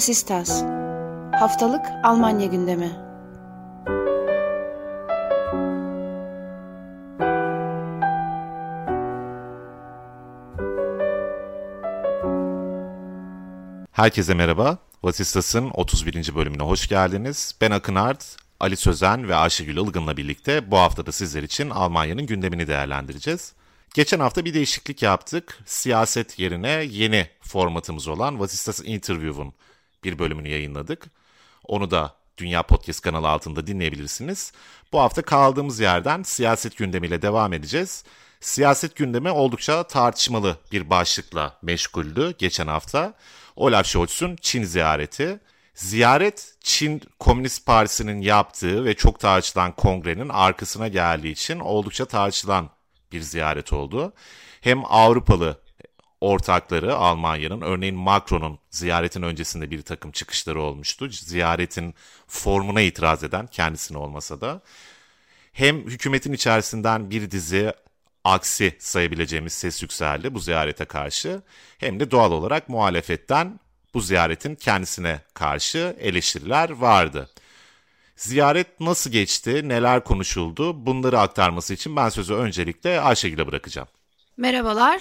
Vasistas 0.00 0.62
Haftalık 1.40 1.86
Almanya 2.04 2.46
gündemi 2.46 2.92
Herkese 13.92 14.34
merhaba. 14.34 14.78
Vasistas'ın 15.02 15.70
31. 15.74 16.34
bölümüne 16.34 16.62
hoş 16.62 16.88
geldiniz. 16.88 17.54
Ben 17.60 17.70
Akın 17.70 17.94
Art, 17.94 18.36
Ali 18.60 18.76
Sözen 18.76 19.28
ve 19.28 19.34
Ayşegül 19.34 19.76
Ilgın'la 19.76 20.16
birlikte 20.16 20.70
bu 20.70 20.78
haftada 20.78 21.12
sizler 21.12 21.42
için 21.42 21.70
Almanya'nın 21.70 22.26
gündemini 22.26 22.66
değerlendireceğiz. 22.66 23.52
Geçen 23.94 24.20
hafta 24.20 24.44
bir 24.44 24.54
değişiklik 24.54 25.02
yaptık. 25.02 25.58
Siyaset 25.66 26.38
yerine 26.38 26.70
yeni 26.70 27.26
formatımız 27.40 28.08
olan 28.08 28.40
Vasistas 28.40 28.80
Interview'un 28.84 29.54
bir 30.04 30.18
bölümünü 30.18 30.48
yayınladık. 30.48 31.06
Onu 31.64 31.90
da 31.90 32.14
Dünya 32.38 32.62
Podcast 32.62 33.00
kanalı 33.00 33.28
altında 33.28 33.66
dinleyebilirsiniz. 33.66 34.52
Bu 34.92 35.00
hafta 35.00 35.22
kaldığımız 35.22 35.80
yerden 35.80 36.22
siyaset 36.22 36.76
gündemiyle 36.76 37.22
devam 37.22 37.52
edeceğiz. 37.52 38.04
Siyaset 38.40 38.96
gündemi 38.96 39.30
oldukça 39.30 39.82
tartışmalı 39.82 40.56
bir 40.72 40.90
başlıkla 40.90 41.58
meşguldü 41.62 42.34
geçen 42.38 42.66
hafta. 42.66 43.14
Olaf 43.56 43.86
Scholz'un 43.86 44.36
Çin 44.36 44.64
ziyareti. 44.64 45.40
Ziyaret 45.74 46.54
Çin 46.60 47.02
Komünist 47.18 47.66
Partisi'nin 47.66 48.20
yaptığı 48.20 48.84
ve 48.84 48.94
çok 48.94 49.20
tartışılan 49.20 49.72
kongrenin 49.72 50.28
arkasına 50.28 50.88
geldiği 50.88 51.32
için 51.32 51.60
oldukça 51.60 52.04
tartışılan 52.04 52.70
bir 53.12 53.20
ziyaret 53.20 53.72
oldu. 53.72 54.12
Hem 54.60 54.84
Avrupalı 54.84 55.60
ortakları 56.20 56.96
Almanya'nın 56.96 57.60
örneğin 57.60 57.96
Macron'un 57.96 58.58
ziyaretin 58.70 59.22
öncesinde 59.22 59.70
bir 59.70 59.82
takım 59.82 60.10
çıkışları 60.10 60.62
olmuştu. 60.62 61.08
Ziyaretin 61.10 61.94
formuna 62.26 62.80
itiraz 62.80 63.24
eden 63.24 63.46
kendisine 63.46 63.98
olmasa 63.98 64.40
da 64.40 64.60
hem 65.52 65.86
hükümetin 65.86 66.32
içerisinden 66.32 67.10
bir 67.10 67.30
dizi 67.30 67.72
aksi 68.24 68.76
sayabileceğimiz 68.78 69.52
ses 69.52 69.82
yükseldi 69.82 70.34
bu 70.34 70.38
ziyarete 70.38 70.84
karşı 70.84 71.42
hem 71.78 72.00
de 72.00 72.10
doğal 72.10 72.32
olarak 72.32 72.68
muhalefetten 72.68 73.60
bu 73.94 74.00
ziyaretin 74.00 74.54
kendisine 74.54 75.20
karşı 75.34 75.96
eleştiriler 76.00 76.70
vardı. 76.70 77.30
Ziyaret 78.16 78.80
nasıl 78.80 79.10
geçti, 79.10 79.68
neler 79.68 80.04
konuşuldu 80.04 80.86
bunları 80.86 81.20
aktarması 81.20 81.74
için 81.74 81.96
ben 81.96 82.08
sözü 82.08 82.34
öncelikle 82.34 83.00
Ayşegül'e 83.00 83.46
bırakacağım. 83.46 83.88
Merhabalar. 84.36 85.00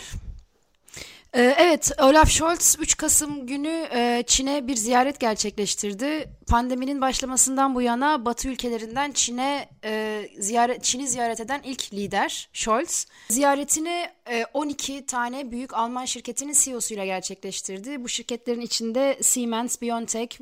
Ee, 1.33 1.55
evet, 1.57 1.91
Olaf 2.01 2.29
Scholz 2.29 2.75
3 2.79 2.97
Kasım 2.97 3.47
günü 3.47 3.87
e, 3.93 4.23
Çin'e 4.27 4.67
bir 4.67 4.75
ziyaret 4.75 5.19
gerçekleştirdi. 5.19 6.29
Pandeminin 6.47 7.01
başlamasından 7.01 7.75
bu 7.75 7.81
yana 7.81 8.25
Batı 8.25 8.47
ülkelerinden 8.47 9.11
Çin'e 9.11 9.69
e, 9.83 10.23
ziyaret 10.39 10.83
Çin'i 10.83 11.07
ziyaret 11.07 11.39
eden 11.39 11.61
ilk 11.63 11.93
lider 11.93 12.49
Scholz. 12.53 13.07
Ziyaretini 13.29 14.09
12 14.53 14.93
e, 14.93 15.05
tane 15.05 15.51
büyük 15.51 15.73
Alman 15.73 16.05
şirketinin 16.05 16.53
CEO'suyla 16.53 17.05
gerçekleştirdi. 17.05 18.03
Bu 18.03 18.09
şirketlerin 18.09 18.61
içinde 18.61 19.17
Siemens, 19.21 19.81
BioNTech, 19.81 20.41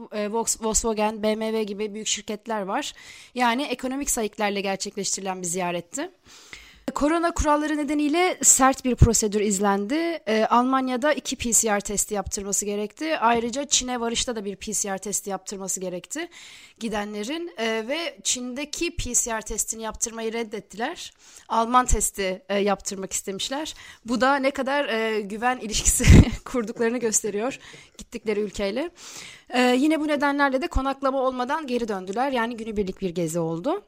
Volkswagen, 0.59 1.23
BMW 1.23 1.63
gibi 1.63 1.93
büyük 1.93 2.07
şirketler 2.07 2.61
var. 2.61 2.93
Yani 3.35 3.63
ekonomik 3.63 4.09
sayıklarla 4.09 4.59
gerçekleştirilen 4.59 5.41
bir 5.41 5.47
ziyaretti. 5.47 6.11
Korona 6.95 7.31
kuralları 7.31 7.77
nedeniyle 7.77 8.37
sert 8.41 8.85
bir 8.85 8.95
prosedür 8.95 9.41
izlendi. 9.41 10.19
Ee, 10.27 10.45
Almanya'da 10.49 11.13
iki 11.13 11.35
PCR 11.35 11.79
testi 11.79 12.13
yaptırması 12.13 12.65
gerekti. 12.65 13.17
Ayrıca 13.17 13.65
Çin'e 13.67 13.99
varışta 13.99 14.35
da 14.35 14.45
bir 14.45 14.55
PCR 14.55 14.97
testi 14.97 15.29
yaptırması 15.29 15.79
gerekti 15.79 16.29
gidenlerin. 16.79 17.51
Ee, 17.57 17.85
ve 17.87 18.19
Çin'deki 18.23 18.95
PCR 18.95 19.41
testini 19.41 19.83
yaptırmayı 19.83 20.33
reddettiler. 20.33 21.13
Alman 21.47 21.85
testi 21.85 22.41
e, 22.49 22.57
yaptırmak 22.59 23.13
istemişler. 23.13 23.73
Bu 24.05 24.21
da 24.21 24.35
ne 24.35 24.51
kadar 24.51 24.85
e, 24.85 25.21
güven 25.21 25.57
ilişkisi 25.57 26.05
kurduklarını 26.45 26.97
gösteriyor 26.97 27.59
gittikleri 27.97 28.39
ülkeyle. 28.39 28.89
Ee, 29.49 29.61
yine 29.61 29.99
bu 29.99 30.07
nedenlerle 30.07 30.61
de 30.61 30.67
konaklama 30.67 31.21
olmadan 31.21 31.67
geri 31.67 31.87
döndüler. 31.87 32.31
Yani 32.31 32.57
günübirlik 32.57 33.01
bir 33.01 33.09
gezi 33.09 33.39
oldu. 33.39 33.83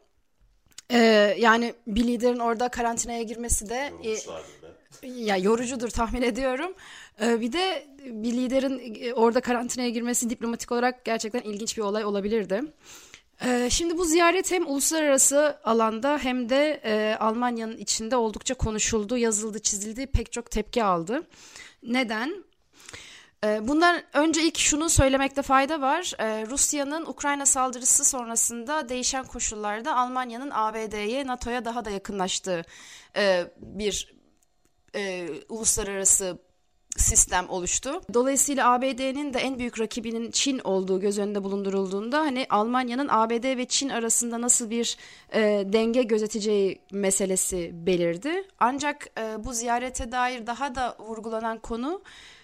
Ee, 0.92 1.36
yani 1.38 1.74
bir 1.86 2.04
liderin 2.06 2.38
orada 2.38 2.68
karantinaya 2.68 3.22
girmesi 3.22 3.68
de 3.68 3.92
e, 4.04 5.08
ya 5.08 5.36
yorucudur 5.36 5.88
tahmin 5.88 6.22
ediyorum. 6.22 6.74
Ee, 7.22 7.40
bir 7.40 7.52
de 7.52 7.86
bir 8.04 8.32
liderin 8.32 8.94
e, 9.00 9.14
orada 9.14 9.40
karantinaya 9.40 9.90
girmesi 9.90 10.30
diplomatik 10.30 10.72
olarak 10.72 11.04
gerçekten 11.04 11.40
ilginç 11.40 11.76
bir 11.76 11.82
olay 11.82 12.04
olabilirdi. 12.04 12.62
Ee, 13.44 13.68
şimdi 13.70 13.98
bu 13.98 14.04
ziyaret 14.04 14.52
hem 14.52 14.66
uluslararası 14.66 15.58
alanda 15.64 16.18
hem 16.18 16.48
de 16.48 16.80
e, 16.84 17.16
Almanya'nın 17.20 17.76
içinde 17.76 18.16
oldukça 18.16 18.54
konuşuldu, 18.54 19.16
yazıldı, 19.16 19.58
çizildi, 19.58 20.06
pek 20.06 20.32
çok 20.32 20.50
tepki 20.50 20.84
aldı. 20.84 21.22
Neden? 21.82 22.44
Ee, 23.44 23.68
bundan 23.68 24.02
önce 24.12 24.42
ilk 24.42 24.58
şunu 24.58 24.88
söylemekte 24.88 25.42
fayda 25.42 25.80
var. 25.80 26.12
Ee, 26.18 26.46
Rusya'nın 26.46 27.06
Ukrayna 27.06 27.46
saldırısı 27.46 28.04
sonrasında 28.04 28.88
değişen 28.88 29.24
koşullarda 29.24 29.96
Almanya'nın 29.96 30.50
ABD'ye, 30.50 31.26
NATO'ya 31.26 31.64
daha 31.64 31.84
da 31.84 31.90
yakınlaştığı 31.90 32.64
e, 33.16 33.44
bir 33.56 34.14
e, 34.94 35.28
uluslararası 35.48 36.38
sistem 36.96 37.50
oluştu. 37.50 38.00
Dolayısıyla 38.14 38.72
ABD'nin 38.72 39.34
de 39.34 39.38
en 39.38 39.58
büyük 39.58 39.80
rakibinin 39.80 40.30
Çin 40.30 40.58
olduğu 40.58 41.00
göz 41.00 41.18
önünde 41.18 41.44
bulundurulduğunda 41.44 42.20
hani 42.20 42.46
Almanya'nın 42.50 43.08
ABD 43.10 43.56
ve 43.56 43.64
Çin 43.64 43.88
arasında 43.88 44.40
nasıl 44.40 44.70
bir 44.70 44.96
e, 45.34 45.40
denge 45.66 46.02
gözeteceği 46.02 46.80
meselesi 46.92 47.70
belirdi. 47.72 48.44
Ancak 48.58 49.06
e, 49.20 49.44
bu 49.44 49.52
ziyarete 49.52 50.12
dair 50.12 50.46
daha 50.46 50.74
da 50.74 50.96
vurgulanan 50.98 51.58
konu 51.58 52.02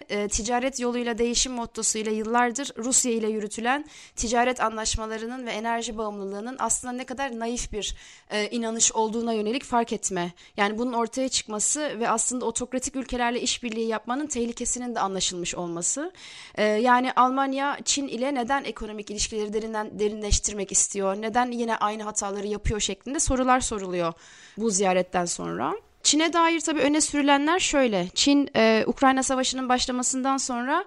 e, 0.09 0.29
ticaret 0.29 0.81
yoluyla 0.81 1.19
değişim 1.19 1.53
mottosuyla 1.53 2.13
yıllardır 2.13 2.73
Rusya 2.79 3.13
ile 3.13 3.29
yürütülen 3.29 3.85
ticaret 4.17 4.61
anlaşmalarının 4.61 5.47
ve 5.47 5.51
enerji 5.51 5.99
bağımlılığının 5.99 6.57
aslında 6.59 6.93
ne 6.93 7.05
kadar 7.05 7.39
naif 7.39 7.73
bir 7.73 7.97
e, 8.31 8.51
inanış 8.51 8.93
olduğuna 8.93 9.33
yönelik 9.33 9.65
fark 9.65 9.93
etme. 9.93 10.33
Yani 10.57 10.79
bunun 10.79 10.93
ortaya 10.93 11.29
çıkması 11.29 12.01
ve 12.01 12.09
aslında 12.09 12.45
otokratik 12.45 12.97
ülkelerle 12.97 13.41
işbirliği 13.41 13.87
yapmanın 13.87 14.27
tehlikesinin 14.27 14.95
de 14.95 15.01
anlaşılmış 15.01 15.55
olması. 15.55 16.13
E, 16.55 16.65
yani 16.65 17.13
Almanya 17.13 17.79
Çin 17.85 18.09
ile 18.09 18.35
neden 18.35 18.65
ekonomik 18.65 19.11
ilişkileri 19.11 19.53
derinden 19.53 19.99
derinleştirmek 19.99 20.73
istiyor? 20.73 21.17
Neden 21.17 21.51
yine 21.51 21.77
aynı 21.77 22.03
hataları 22.03 22.47
yapıyor 22.47 22.81
şeklinde 22.81 23.21
sorular 23.21 23.61
soruluyor 23.61 24.13
bu 24.59 24.71
ziyaretten 24.71 25.25
sonra. 25.25 25.75
Çin'e 26.07 26.33
dair 26.33 26.61
tabii 26.61 26.81
öne 26.81 27.01
sürülenler 27.01 27.59
şöyle. 27.59 28.09
Çin 28.15 28.51
e, 28.57 28.85
Ukrayna 28.87 29.23
Savaşı'nın 29.23 29.69
başlamasından 29.69 30.37
sonra 30.37 30.85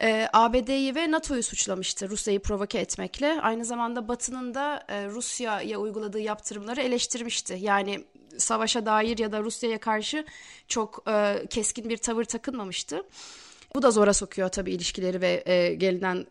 e, 0.00 0.28
ABD'yi 0.32 0.94
ve 0.94 1.10
NATO'yu 1.10 1.42
suçlamıştı 1.42 2.08
Rusya'yı 2.08 2.40
provoke 2.40 2.78
etmekle. 2.78 3.40
Aynı 3.40 3.64
zamanda 3.64 4.08
Batı'nın 4.08 4.54
da 4.54 4.84
e, 4.88 5.06
Rusya'ya 5.06 5.78
uyguladığı 5.78 6.20
yaptırımları 6.20 6.80
eleştirmişti. 6.80 7.58
Yani 7.60 8.04
savaşa 8.38 8.86
dair 8.86 9.18
ya 9.18 9.32
da 9.32 9.40
Rusya'ya 9.40 9.80
karşı 9.80 10.24
çok 10.68 11.04
e, 11.08 11.46
keskin 11.50 11.88
bir 11.88 11.96
tavır 11.96 12.24
takınmamıştı. 12.24 13.02
Bu 13.74 13.82
da 13.82 13.90
zora 13.90 14.12
sokuyor 14.12 14.48
tabii 14.48 14.72
ilişkileri 14.72 15.20
ve 15.20 15.42
e, 15.46 15.74
gelinen 15.74 16.26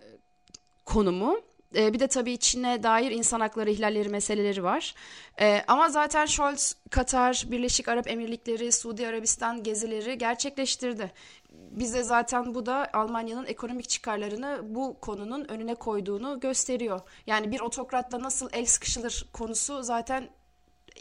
konumu. 0.85 1.46
E, 1.75 1.93
bir 1.93 1.99
de 1.99 2.07
tabii 2.07 2.37
Çin'e 2.37 2.83
dair 2.83 3.11
insan 3.11 3.39
hakları 3.39 3.69
ihlalleri 3.69 4.09
meseleleri 4.09 4.63
var. 4.63 4.93
E, 5.39 5.63
ama 5.67 5.89
zaten 5.89 6.25
Scholz, 6.25 6.75
Katar, 6.89 7.43
Birleşik 7.47 7.87
Arap 7.87 8.07
Emirlikleri, 8.07 8.71
Suudi 8.71 9.07
Arabistan 9.07 9.63
gezileri 9.63 10.17
gerçekleştirdi. 10.17 11.11
Bize 11.51 12.03
zaten 12.03 12.55
bu 12.55 12.65
da 12.65 12.89
Almanya'nın 12.93 13.45
ekonomik 13.45 13.89
çıkarlarını 13.89 14.59
bu 14.63 14.99
konunun 14.99 15.45
önüne 15.49 15.75
koyduğunu 15.75 16.39
gösteriyor. 16.39 17.01
Yani 17.27 17.51
bir 17.51 17.59
otokratla 17.59 18.19
nasıl 18.19 18.49
el 18.53 18.65
sıkışılır 18.65 19.25
konusu 19.33 19.83
zaten 19.83 20.29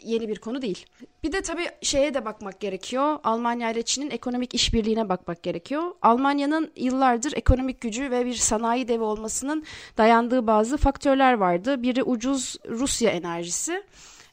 yeni 0.03 0.27
bir 0.27 0.39
konu 0.39 0.61
değil. 0.61 0.85
Bir 1.23 1.31
de 1.31 1.41
tabii 1.41 1.67
şeye 1.81 2.13
de 2.13 2.25
bakmak 2.25 2.59
gerekiyor. 2.59 3.19
Almanya 3.23 3.71
ile 3.71 3.81
Çin'in 3.81 4.09
ekonomik 4.09 4.53
işbirliğine 4.53 5.09
bakmak 5.09 5.43
gerekiyor. 5.43 5.83
Almanya'nın 6.01 6.71
yıllardır 6.75 7.33
ekonomik 7.35 7.81
gücü 7.81 8.11
ve 8.11 8.25
bir 8.25 8.33
sanayi 8.33 8.87
devi 8.87 9.03
olmasının 9.03 9.63
dayandığı 9.97 10.47
bazı 10.47 10.77
faktörler 10.77 11.33
vardı. 11.33 11.83
Biri 11.83 12.03
ucuz 12.03 12.55
Rusya 12.69 13.09
enerjisi 13.11 13.83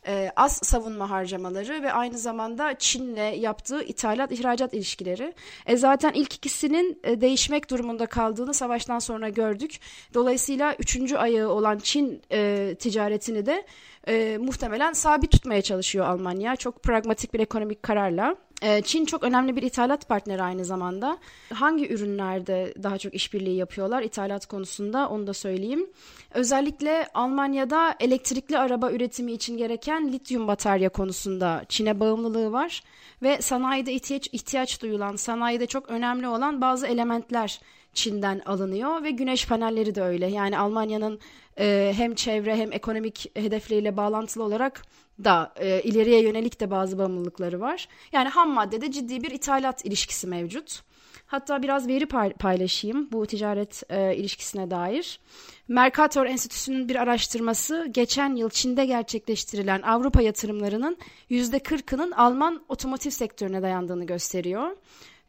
e, 0.06 0.33
az 0.37 0.61
savunma 0.62 1.11
harcamaları 1.11 1.83
ve 1.83 1.93
aynı 1.93 2.19
zamanda 2.19 2.75
Çin'le 2.79 3.35
yaptığı 3.37 3.83
ithalat 3.83 4.33
ihracat 4.33 4.75
ilişkileri. 4.75 5.35
E, 5.67 5.77
zaten 5.77 6.12
ilk 6.12 6.35
ikisinin 6.35 7.01
e, 7.05 7.21
değişmek 7.21 7.71
durumunda 7.71 8.06
kaldığını 8.06 8.55
savaştan 8.55 8.99
sonra 8.99 9.29
gördük. 9.29 9.81
Dolayısıyla 10.15 10.75
üçüncü 10.79 11.17
ayağı 11.17 11.49
olan 11.49 11.79
Çin 11.79 12.23
e, 12.33 12.75
ticaretini 12.79 13.47
de 13.47 13.67
e, 14.09 14.39
muhtemelen 14.41 14.93
sabit 14.93 15.31
tutmaya 15.31 15.62
çalışıyor 15.62 16.06
Almanya. 16.06 16.56
Çok 16.56 16.83
pragmatik 16.83 17.35
bir 17.35 17.41
ekonomik 17.41 17.83
kararla. 17.83 18.37
Ee, 18.62 18.83
Çin 18.83 19.05
çok 19.05 19.23
önemli 19.23 19.56
bir 19.56 19.62
ithalat 19.62 20.09
partneri 20.09 20.43
aynı 20.43 20.65
zamanda. 20.65 21.19
Hangi 21.53 21.89
ürünlerde 21.89 22.75
daha 22.83 22.99
çok 22.99 23.15
işbirliği 23.15 23.56
yapıyorlar 23.56 24.03
ithalat 24.03 24.47
konusunda 24.47 25.09
onu 25.09 25.27
da 25.27 25.33
söyleyeyim. 25.33 25.87
Özellikle 26.35 27.09
Almanya'da 27.15 27.95
elektrikli 28.01 28.59
araba 28.59 28.91
üretimi 28.91 29.33
için 29.33 29.56
gereken 29.56 30.12
lityum 30.12 30.49
batarya 30.49 30.89
konusunda 30.89 31.65
Çin'e 31.69 32.01
bağımlılığı 32.01 32.53
var 32.53 32.83
ve 33.23 33.43
sanayide 33.43 33.93
ihtiyaç, 33.93 34.29
ihtiyaç 34.33 34.83
duyulan, 34.83 35.17
sanayide 35.17 35.67
çok 35.67 35.89
önemli 35.89 36.29
olan 36.29 36.61
bazı 36.61 36.87
elementler 36.87 37.61
Çin'den 37.95 38.43
alınıyor 38.47 39.03
ve 39.03 39.11
güneş 39.11 39.47
panelleri 39.49 39.95
de 39.95 40.03
öyle. 40.03 40.27
Yani 40.27 40.59
Almanya'nın 40.59 41.21
e, 41.59 41.93
hem 41.97 42.15
çevre 42.15 42.56
hem 42.56 42.73
ekonomik 42.73 43.31
hedefleriyle 43.37 43.97
bağlantılı 43.97 44.45
olarak 44.45 44.83
da 45.25 45.53
e, 45.56 45.83
ileriye 45.83 46.23
yönelik 46.23 46.61
de 46.61 46.71
bazı 46.71 46.99
bağımlılıkları 46.99 47.61
var. 47.61 47.89
Yani 48.12 48.29
ham 48.29 48.51
maddede 48.51 48.93
ciddi 48.93 49.23
bir 49.23 49.31
ithalat 49.31 49.85
ilişkisi 49.85 50.27
mevcut. 50.27 50.83
Hatta 51.27 51.62
biraz 51.62 51.89
veri 51.89 52.06
paylaşayım 52.39 53.12
bu 53.12 53.27
ticaret 53.27 53.83
e, 53.89 54.17
ilişkisine 54.17 54.71
dair. 54.71 55.21
Mercator 55.69 56.27
Enstitüsü'nün 56.27 56.89
bir 56.89 56.97
araştırması 56.97 57.89
geçen 57.91 58.37
yıl 58.37 58.51
Çin'de 58.51 58.87
gerçekleştirilen 58.87 59.83
Avrupa 59.83 60.23
yatırımlarının 60.23 60.97
%40'ının 61.31 62.11
Alman 62.11 62.65
otomotiv 62.69 63.11
sektörüne 63.11 63.62
dayandığını 63.62 64.06
gösteriyor. 64.06 64.77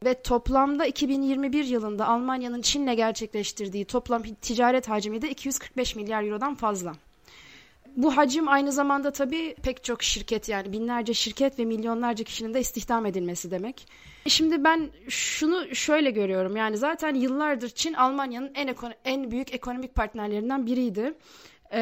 Ve 0.06 0.22
toplamda 0.22 0.86
2021 0.86 1.66
yılında 1.66 2.08
Almanya'nın 2.08 2.62
Çin'le 2.62 2.96
gerçekleştirdiği 2.96 3.86
toplam 3.86 4.24
ticaret 4.24 4.90
hacmi 4.90 5.22
de 5.22 5.30
245 5.30 5.96
milyar 5.96 6.24
eurodan 6.24 6.56
fazla. 6.56 6.94
Bu 7.96 8.18
hacim 8.18 8.48
aynı 8.48 8.72
zamanda 8.72 9.12
tabii 9.12 9.56
pek 9.64 9.84
çok 9.84 10.04
şirket 10.04 10.50
yani 10.50 10.72
binlerce 10.72 11.14
şirket 11.14 11.60
ve 11.60 11.66
milyonlarca 11.66 12.24
kişinin 12.24 12.54
de 12.54 12.60
istihdam 12.60 13.06
edilmesi 13.06 13.52
demek. 13.52 13.88
Şimdi 14.28 14.64
ben 14.64 14.90
şunu 15.10 15.76
şöyle 15.76 16.12
görüyorum 16.12 16.56
yani 16.56 16.78
zaten 16.78 17.16
yıllardır 17.16 17.70
Çin 17.70 17.94
Almanya'nın 17.94 18.52
en, 18.56 18.76
en 19.06 19.32
büyük 19.32 19.54
ekonomik 19.54 19.96
partnerlerinden 19.96 20.66
biriydi. 20.66 21.14
Ee, 21.76 21.82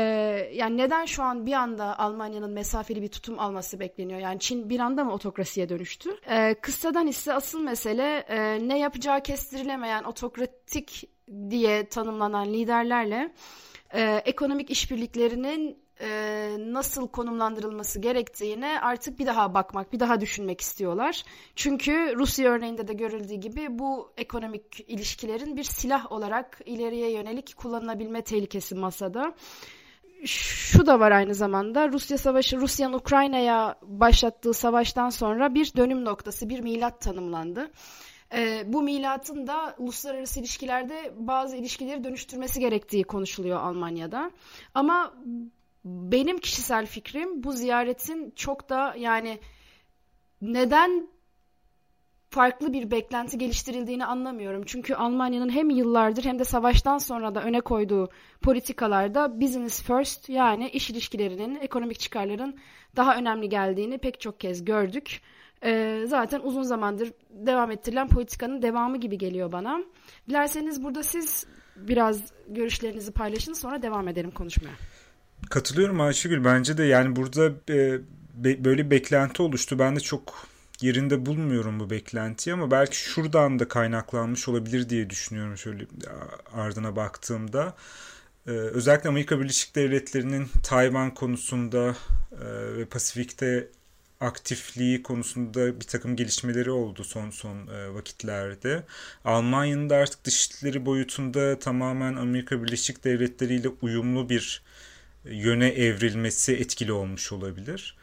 yani 0.53 0.77
neden 0.77 1.05
şu 1.05 1.23
an 1.23 1.45
bir 1.45 1.53
anda 1.53 1.99
Almanya'nın 1.99 2.51
mesafeli 2.51 3.01
bir 3.01 3.07
tutum 3.07 3.39
alması 3.39 3.79
bekleniyor? 3.79 4.19
Yani 4.19 4.39
Çin 4.39 4.69
bir 4.69 4.79
anda 4.79 5.03
mı 5.03 5.13
otokrasiye 5.13 5.69
dönüştü? 5.69 6.09
Ee, 6.29 6.55
kıssadan 6.61 7.07
ise 7.07 7.33
asıl 7.33 7.61
mesele 7.61 8.17
e, 8.17 8.67
ne 8.67 8.79
yapacağı 8.79 9.23
kestirilemeyen 9.23 10.03
otokratik 10.03 11.09
diye 11.49 11.89
tanımlanan 11.89 12.53
liderlerle 12.53 13.33
e, 13.93 14.21
ekonomik 14.25 14.69
işbirliklerinin 14.69 15.83
e, 16.01 16.49
nasıl 16.59 17.07
konumlandırılması 17.07 17.99
gerektiğine 17.99 18.79
artık 18.81 19.19
bir 19.19 19.25
daha 19.25 19.53
bakmak, 19.53 19.93
bir 19.93 19.99
daha 19.99 20.21
düşünmek 20.21 20.61
istiyorlar. 20.61 21.23
Çünkü 21.55 22.13
Rusya 22.15 22.51
örneğinde 22.51 22.87
de 22.87 22.93
görüldüğü 22.93 23.35
gibi 23.35 23.79
bu 23.79 24.13
ekonomik 24.17 24.79
ilişkilerin 24.89 25.57
bir 25.57 25.63
silah 25.63 26.11
olarak 26.11 26.61
ileriye 26.65 27.11
yönelik 27.11 27.55
kullanılabilme 27.57 28.21
tehlikesi 28.21 28.75
masada. 28.75 29.33
Şu 30.25 30.85
da 30.85 30.99
var 30.99 31.11
aynı 31.11 31.35
zamanda 31.35 31.89
Rusya 31.89 32.17
savaşı, 32.17 32.57
Rusya'nın 32.57 32.93
Ukrayna'ya 32.93 33.75
başlattığı 33.81 34.53
savaştan 34.53 35.09
sonra 35.09 35.53
bir 35.53 35.75
dönüm 35.75 36.05
noktası, 36.05 36.49
bir 36.49 36.59
milat 36.59 37.01
tanımlandı. 37.01 37.71
E, 38.35 38.63
bu 38.65 38.81
milatın 38.81 39.47
da 39.47 39.75
uluslararası 39.77 40.39
ilişkilerde 40.39 41.13
bazı 41.17 41.55
ilişkileri 41.55 42.03
dönüştürmesi 42.03 42.59
gerektiği 42.59 43.03
konuşuluyor 43.03 43.59
Almanya'da. 43.59 44.31
Ama 44.73 45.13
benim 45.85 46.37
kişisel 46.37 46.85
fikrim 46.85 47.43
bu 47.43 47.51
ziyaretin 47.51 48.33
çok 48.35 48.69
da 48.69 48.95
yani 48.97 49.39
neden 50.41 51.07
farklı 52.33 52.73
bir 52.73 52.91
beklenti 52.91 53.37
geliştirildiğini 53.37 54.05
anlamıyorum. 54.05 54.63
Çünkü 54.65 54.95
Almanya'nın 54.95 55.49
hem 55.49 55.69
yıllardır 55.69 56.23
hem 56.23 56.39
de 56.39 56.43
savaştan 56.43 56.97
sonra 56.97 57.35
da 57.35 57.43
öne 57.43 57.61
koyduğu 57.61 58.09
politikalarda 58.41 59.41
business 59.41 59.83
first 59.83 60.29
yani 60.29 60.69
iş 60.69 60.89
ilişkilerinin, 60.89 61.55
ekonomik 61.61 61.99
çıkarların 61.99 62.55
daha 62.95 63.17
önemli 63.17 63.49
geldiğini 63.49 63.97
pek 63.97 64.19
çok 64.19 64.39
kez 64.39 64.65
gördük. 64.65 65.21
Ee, 65.63 66.03
zaten 66.07 66.39
uzun 66.43 66.63
zamandır 66.63 67.11
devam 67.29 67.71
ettirilen 67.71 68.07
politikanın 68.07 68.61
devamı 68.61 68.97
gibi 68.97 69.17
geliyor 69.17 69.51
bana. 69.51 69.83
Dilerseniz 70.29 70.83
burada 70.83 71.03
siz 71.03 71.45
biraz 71.75 72.21
görüşlerinizi 72.47 73.11
paylaşın 73.11 73.53
sonra 73.53 73.81
devam 73.81 74.07
edelim 74.07 74.31
konuşmaya. 74.31 74.73
Katılıyorum 75.49 76.01
Ayşegül. 76.01 76.45
Bence 76.45 76.77
de 76.77 76.83
yani 76.83 77.15
burada 77.15 77.45
e, 77.69 77.99
be, 78.33 78.65
böyle 78.65 78.91
beklenti 78.91 79.41
oluştu. 79.41 79.79
Ben 79.79 79.95
de 79.95 79.99
çok 79.99 80.52
yerinde 80.83 81.25
bulmuyorum 81.25 81.79
bu 81.79 81.89
beklentiyi 81.89 82.53
ama 82.53 82.71
belki 82.71 82.97
şuradan 82.97 83.59
da 83.59 83.67
kaynaklanmış 83.67 84.47
olabilir 84.47 84.89
diye 84.89 85.09
düşünüyorum 85.09 85.57
şöyle 85.57 85.85
ardına 86.53 86.95
baktığımda. 86.95 87.75
Ee, 88.47 88.51
özellikle 88.51 89.09
Amerika 89.09 89.39
Birleşik 89.39 89.75
Devletleri'nin 89.75 90.47
Tayvan 90.63 91.13
konusunda 91.13 91.95
e, 92.31 92.77
ve 92.77 92.85
Pasifik'te 92.85 93.67
aktifliği 94.19 95.03
konusunda 95.03 95.79
bir 95.79 95.85
takım 95.85 96.15
gelişmeleri 96.15 96.71
oldu 96.71 97.03
son 97.03 97.29
son 97.29 97.67
e, 97.67 97.93
vakitlerde. 97.93 98.83
Almanya'nın 99.25 99.89
da 99.89 99.95
artık 99.95 100.25
dışişleri 100.25 100.85
boyutunda 100.85 101.59
tamamen 101.59 102.15
Amerika 102.15 102.63
Birleşik 102.63 103.03
Devletleri 103.03 103.55
ile 103.55 103.67
uyumlu 103.81 104.29
bir 104.29 104.63
yöne 105.25 105.67
evrilmesi 105.67 106.53
etkili 106.53 106.91
olmuş 106.91 107.31
olabilir. 107.31 107.97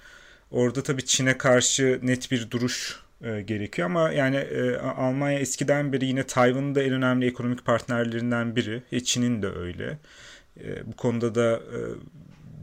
Orada 0.51 0.83
tabii 0.83 1.05
Çin'e 1.05 1.39
karşı 1.39 2.01
net 2.03 2.31
bir 2.31 2.51
duruş 2.51 3.01
e, 3.23 3.41
gerekiyor 3.41 3.87
ama 3.87 4.13
yani 4.13 4.37
e, 4.37 4.77
Almanya 4.77 5.39
eskiden 5.39 5.93
beri 5.93 6.07
yine 6.07 6.27
Tayvan'ın 6.27 6.75
da 6.75 6.83
en 6.83 6.93
önemli 6.93 7.27
ekonomik 7.27 7.65
partnerlerinden 7.65 8.57
biri. 8.57 8.83
E, 8.93 9.01
Çin'in 9.01 9.43
de 9.43 9.49
öyle. 9.49 9.99
E, 10.61 10.87
bu 10.87 10.97
konuda 10.97 11.35
da 11.35 11.57
e, 11.57 11.79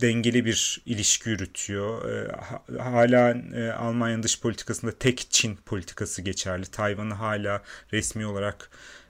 dengeli 0.02 0.46
bir 0.46 0.82
ilişki 0.86 1.30
yürütüyor. 1.30 2.10
E, 2.10 2.32
hala 2.80 3.30
e, 3.56 3.72
Almanya'nın 3.72 4.24
dış 4.24 4.42
politikasında 4.42 4.92
tek 4.92 5.28
Çin 5.30 5.56
politikası 5.56 6.22
geçerli. 6.22 6.66
Tayvan'ı 6.66 7.14
hala 7.14 7.64
resmi 7.94 8.26
olarak 8.26 8.70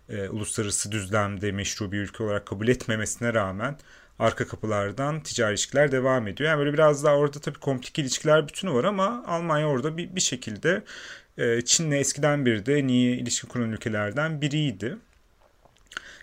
e, 0.09 0.29
uluslararası 0.29 0.91
düzlemde 0.91 1.51
meşru 1.51 1.91
bir 1.91 1.97
ülke 1.97 2.23
olarak 2.23 2.45
kabul 2.45 2.67
etmemesine 2.67 3.33
rağmen 3.33 3.77
arka 4.19 4.47
kapılardan 4.47 5.23
ticari 5.23 5.51
ilişkiler 5.51 5.91
devam 5.91 6.27
ediyor. 6.27 6.49
Yani 6.49 6.59
böyle 6.59 6.73
biraz 6.73 7.03
daha 7.03 7.15
orada 7.15 7.39
tabii 7.39 7.59
komplike 7.59 8.01
ilişkiler 8.01 8.47
bütünü 8.47 8.73
var 8.73 8.83
ama 8.83 9.23
Almanya 9.27 9.67
orada 9.67 9.97
bir, 9.97 10.15
bir 10.15 10.21
şekilde 10.21 10.83
e, 11.37 11.61
Çin'le 11.61 11.91
eskiden 11.91 12.45
beri 12.45 12.65
de 12.65 12.75
en 12.75 12.87
iyi 12.87 13.17
ilişki 13.17 13.47
kuran 13.47 13.71
ülkelerden 13.71 14.41
biriydi. 14.41 14.97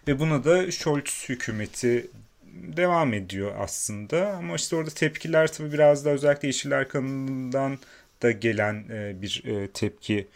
Ve 0.08 0.18
buna 0.18 0.44
da 0.44 0.70
Scholz 0.70 1.28
hükümeti 1.28 2.10
devam 2.52 3.14
ediyor 3.14 3.54
aslında. 3.58 4.28
Ama 4.28 4.54
işte 4.54 4.76
orada 4.76 4.90
tepkiler 4.90 5.52
tabii 5.52 5.72
biraz 5.72 6.04
da 6.04 6.10
özellikle 6.10 6.48
Yeşiller 6.48 6.88
kanalından 6.88 7.78
da 8.22 8.30
gelen 8.30 8.84
e, 8.90 9.22
bir 9.22 9.42
e, 9.44 9.68
tepki 9.68 10.28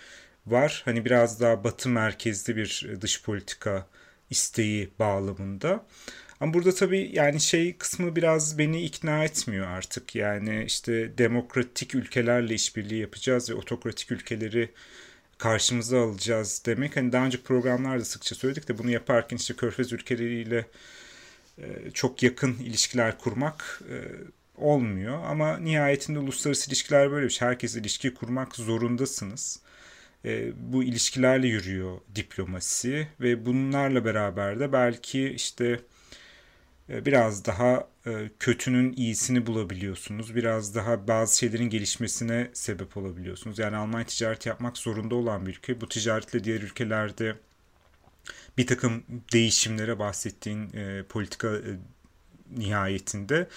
var. 0.47 0.83
Hani 0.85 1.05
biraz 1.05 1.41
daha 1.41 1.65
batı 1.65 1.89
merkezli 1.89 2.57
bir 2.57 2.89
dış 3.01 3.23
politika 3.23 3.87
isteği 4.31 4.91
bağlamında. 4.99 5.85
Ama 6.41 6.55
burada 6.55 6.75
tabii 6.75 7.11
yani 7.13 7.41
şey 7.41 7.77
kısmı 7.77 8.17
biraz 8.17 8.59
beni 8.59 8.83
ikna 8.83 9.25
etmiyor 9.25 9.67
artık. 9.67 10.15
Yani 10.15 10.65
işte 10.67 11.19
demokratik 11.19 11.95
ülkelerle 11.95 12.55
işbirliği 12.55 13.01
yapacağız 13.01 13.51
ve 13.51 13.55
otokratik 13.55 14.13
ülkeleri 14.13 14.71
karşımıza 15.39 16.01
alacağız 16.01 16.63
demek. 16.67 16.97
Hani 16.97 17.13
daha 17.13 17.27
önce 17.27 17.39
programlarda 17.43 18.05
sıkça 18.05 18.35
söyledik 18.35 18.69
de 18.69 18.79
bunu 18.79 18.91
yaparken 18.91 19.37
işte 19.37 19.55
Körfez 19.55 19.93
ülkeleriyle 19.93 20.67
e, 21.59 21.91
çok 21.95 22.23
yakın 22.23 22.55
ilişkiler 22.55 23.19
kurmak 23.19 23.81
e, 23.91 23.97
olmuyor. 24.57 25.25
Ama 25.25 25.59
nihayetinde 25.59 26.19
uluslararası 26.19 26.71
ilişkiler 26.71 27.11
böyle 27.11 27.27
bir 27.27 27.31
şey. 27.31 27.49
Herkes 27.49 27.77
ilişki 27.77 28.15
kurmak 28.15 28.57
zorundasınız. 28.57 29.61
E, 30.25 30.53
bu 30.73 30.85
ilişkilerle 30.85 31.47
yürüyor 31.49 31.99
diplomasi 32.15 33.09
ve 33.21 33.47
bunlarla 33.47 34.05
beraber 34.05 34.61
de 34.61 34.73
belki 34.73 35.29
işte 35.29 35.81
biraz 36.89 37.45
daha 37.45 37.89
e, 38.07 38.31
kötünün 38.39 38.93
iyisini 38.93 39.47
bulabiliyorsunuz. 39.47 40.35
Biraz 40.35 40.75
daha 40.75 41.09
bazı 41.09 41.39
şeylerin 41.39 41.71
gelişmesine 41.71 42.51
sebep 42.53 42.97
olabiliyorsunuz. 42.97 43.59
Yani 43.59 43.77
Almanya 43.77 44.07
ticaret 44.07 44.47
yapmak 44.47 44.79
zorunda 44.79 45.15
olan 45.15 45.47
bir 45.47 45.51
ülke. 45.51 45.81
Bu 45.81 45.89
ticaretle 45.89 46.45
diğer 46.45 46.61
ülkelerde 46.61 47.37
bir 48.59 48.67
takım 48.67 49.05
değişimlere 49.33 49.99
bahsettiğin 49.99 50.71
e, 50.75 51.03
politika 51.09 51.49
e, 51.49 51.71
nihayetinde 52.57 53.49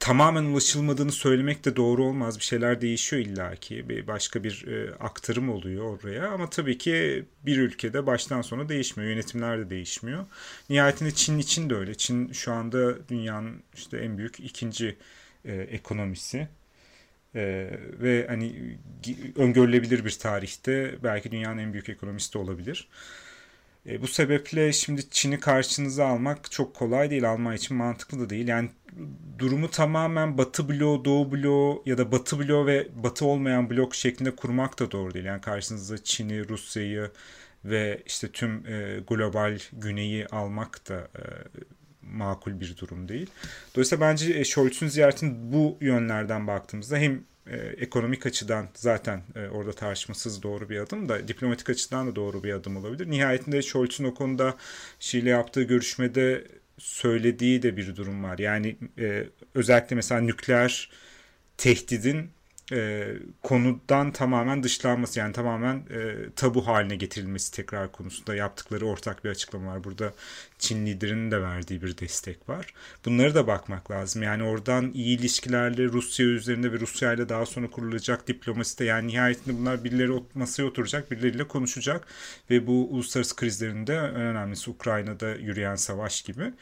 tamamen 0.00 0.44
ulaşılmadığını 0.44 1.12
söylemek 1.12 1.64
de 1.64 1.76
doğru 1.76 2.04
olmaz. 2.04 2.38
Bir 2.38 2.44
şeyler 2.44 2.80
değişiyor 2.80 3.22
illaki. 3.22 3.88
Bir 3.88 4.06
başka 4.06 4.44
bir 4.44 4.66
e, 4.66 4.94
aktarım 4.94 5.48
oluyor 5.50 5.98
oraya. 5.98 6.28
Ama 6.28 6.50
tabii 6.50 6.78
ki 6.78 7.24
bir 7.46 7.58
ülkede 7.58 8.06
baştan 8.06 8.42
sona 8.42 8.68
değişmiyor. 8.68 9.10
Yönetimler 9.10 9.58
de 9.58 9.70
değişmiyor. 9.70 10.26
Nihayetinde 10.70 11.10
Çin 11.10 11.38
için 11.38 11.70
de 11.70 11.74
öyle. 11.74 11.94
Çin 11.94 12.32
şu 12.32 12.52
anda 12.52 13.08
dünyanın 13.08 13.62
işte 13.74 13.98
en 13.98 14.18
büyük 14.18 14.40
ikinci 14.40 14.96
e, 15.44 15.54
ekonomisi. 15.54 16.48
E, 17.34 17.70
ve 18.00 18.26
hani 18.28 18.76
öngörülebilir 19.36 20.04
bir 20.04 20.10
tarihte 20.10 20.94
belki 21.02 21.32
dünyanın 21.32 21.58
en 21.58 21.72
büyük 21.72 21.88
ekonomisti 21.88 22.38
olabilir. 22.38 22.88
E, 23.88 24.02
bu 24.02 24.08
sebeple 24.08 24.72
şimdi 24.72 25.10
Çin'i 25.10 25.40
karşınıza 25.40 26.06
almak 26.06 26.50
çok 26.50 26.74
kolay 26.74 27.10
değil. 27.10 27.30
Almanya 27.30 27.56
için 27.56 27.76
mantıklı 27.76 28.20
da 28.20 28.30
değil. 28.30 28.48
Yani 28.48 28.70
durumu 29.38 29.70
tamamen 29.70 30.38
Batı 30.38 30.68
bloğu, 30.68 31.04
Doğu 31.04 31.32
bloğu 31.32 31.82
ya 31.86 31.98
da 31.98 32.12
Batı 32.12 32.38
bloğu 32.38 32.66
ve 32.66 32.88
Batı 32.94 33.26
olmayan 33.26 33.70
blok 33.70 33.94
şeklinde 33.94 34.36
kurmak 34.36 34.78
da 34.78 34.90
doğru 34.90 35.14
değil. 35.14 35.24
Yani 35.24 35.40
karşınızda 35.40 36.04
Çin'i, 36.04 36.48
Rusya'yı 36.48 37.10
ve 37.64 38.02
işte 38.06 38.28
tüm 38.28 38.66
e, 38.66 39.00
global 39.08 39.58
güneyi 39.72 40.26
almak 40.26 40.88
da 40.88 40.94
e, 40.94 41.22
makul 42.02 42.60
bir 42.60 42.76
durum 42.76 43.08
değil. 43.08 43.30
Dolayısıyla 43.74 44.08
bence 44.08 44.32
e, 44.32 44.44
Scholz'un 44.44 44.88
ziyaretin 44.88 45.52
bu 45.52 45.78
yönlerden 45.80 46.46
baktığımızda 46.46 46.96
hem 46.96 47.24
e, 47.46 47.56
ekonomik 47.56 48.26
açıdan 48.26 48.68
zaten 48.74 49.22
e, 49.36 49.48
orada 49.48 49.72
tartışmasız 49.72 50.42
doğru 50.42 50.68
bir 50.68 50.78
adım 50.80 51.08
da 51.08 51.28
diplomatik 51.28 51.70
açıdan 51.70 52.06
da 52.06 52.16
doğru 52.16 52.44
bir 52.44 52.52
adım 52.52 52.76
olabilir. 52.76 53.10
Nihayetinde 53.10 53.62
Scholz'un 53.62 54.04
o 54.04 54.14
konuda 54.14 54.56
Şi'yle 55.00 55.30
yaptığı 55.30 55.62
görüşmede 55.62 56.44
söylediği 56.78 57.62
de 57.62 57.76
bir 57.76 57.96
durum 57.96 58.24
var. 58.24 58.38
Yani 58.38 58.76
e, 58.98 59.24
özellikle 59.54 59.96
mesela 59.96 60.20
nükleer 60.20 60.90
tehdidin 61.56 62.30
e, 62.72 63.08
konudan 63.42 64.12
tamamen 64.12 64.62
dışlanması 64.62 65.18
yani 65.18 65.32
tamamen 65.32 65.76
e, 65.76 66.14
tabu 66.36 66.66
haline 66.66 66.96
getirilmesi 66.96 67.52
tekrar 67.52 67.92
konusunda 67.92 68.34
yaptıkları 68.34 68.86
ortak 68.86 69.24
bir 69.24 69.30
açıklama 69.30 69.74
var. 69.74 69.84
Burada 69.84 70.12
Çin 70.58 70.86
liderinin 70.86 71.30
de 71.30 71.42
verdiği 71.42 71.82
bir 71.82 71.98
destek 71.98 72.48
var. 72.48 72.74
Bunları 73.04 73.34
da 73.34 73.46
bakmak 73.46 73.90
lazım. 73.90 74.22
Yani 74.22 74.42
oradan 74.42 74.92
iyi 74.94 75.18
ilişkilerle 75.18 75.84
Rusya 75.84 76.26
üzerinde 76.26 76.72
ve 76.72 76.80
Rusya 76.80 77.12
ile 77.12 77.28
daha 77.28 77.46
sonra 77.46 77.70
kurulacak 77.70 78.28
diplomasi 78.28 78.78
de 78.78 78.84
yani 78.84 79.08
nihayetinde 79.08 79.58
bunlar 79.58 79.84
birileri 79.84 80.22
masaya 80.34 80.64
oturacak, 80.64 81.10
birileriyle 81.10 81.48
konuşacak 81.48 82.06
ve 82.50 82.66
bu 82.66 82.88
uluslararası 82.90 83.36
krizlerinde 83.36 83.94
en 83.94 84.20
önemlisi 84.20 84.70
Ukrayna'da 84.70 85.34
yürüyen 85.34 85.76
savaş 85.76 86.22
gibi 86.22 86.52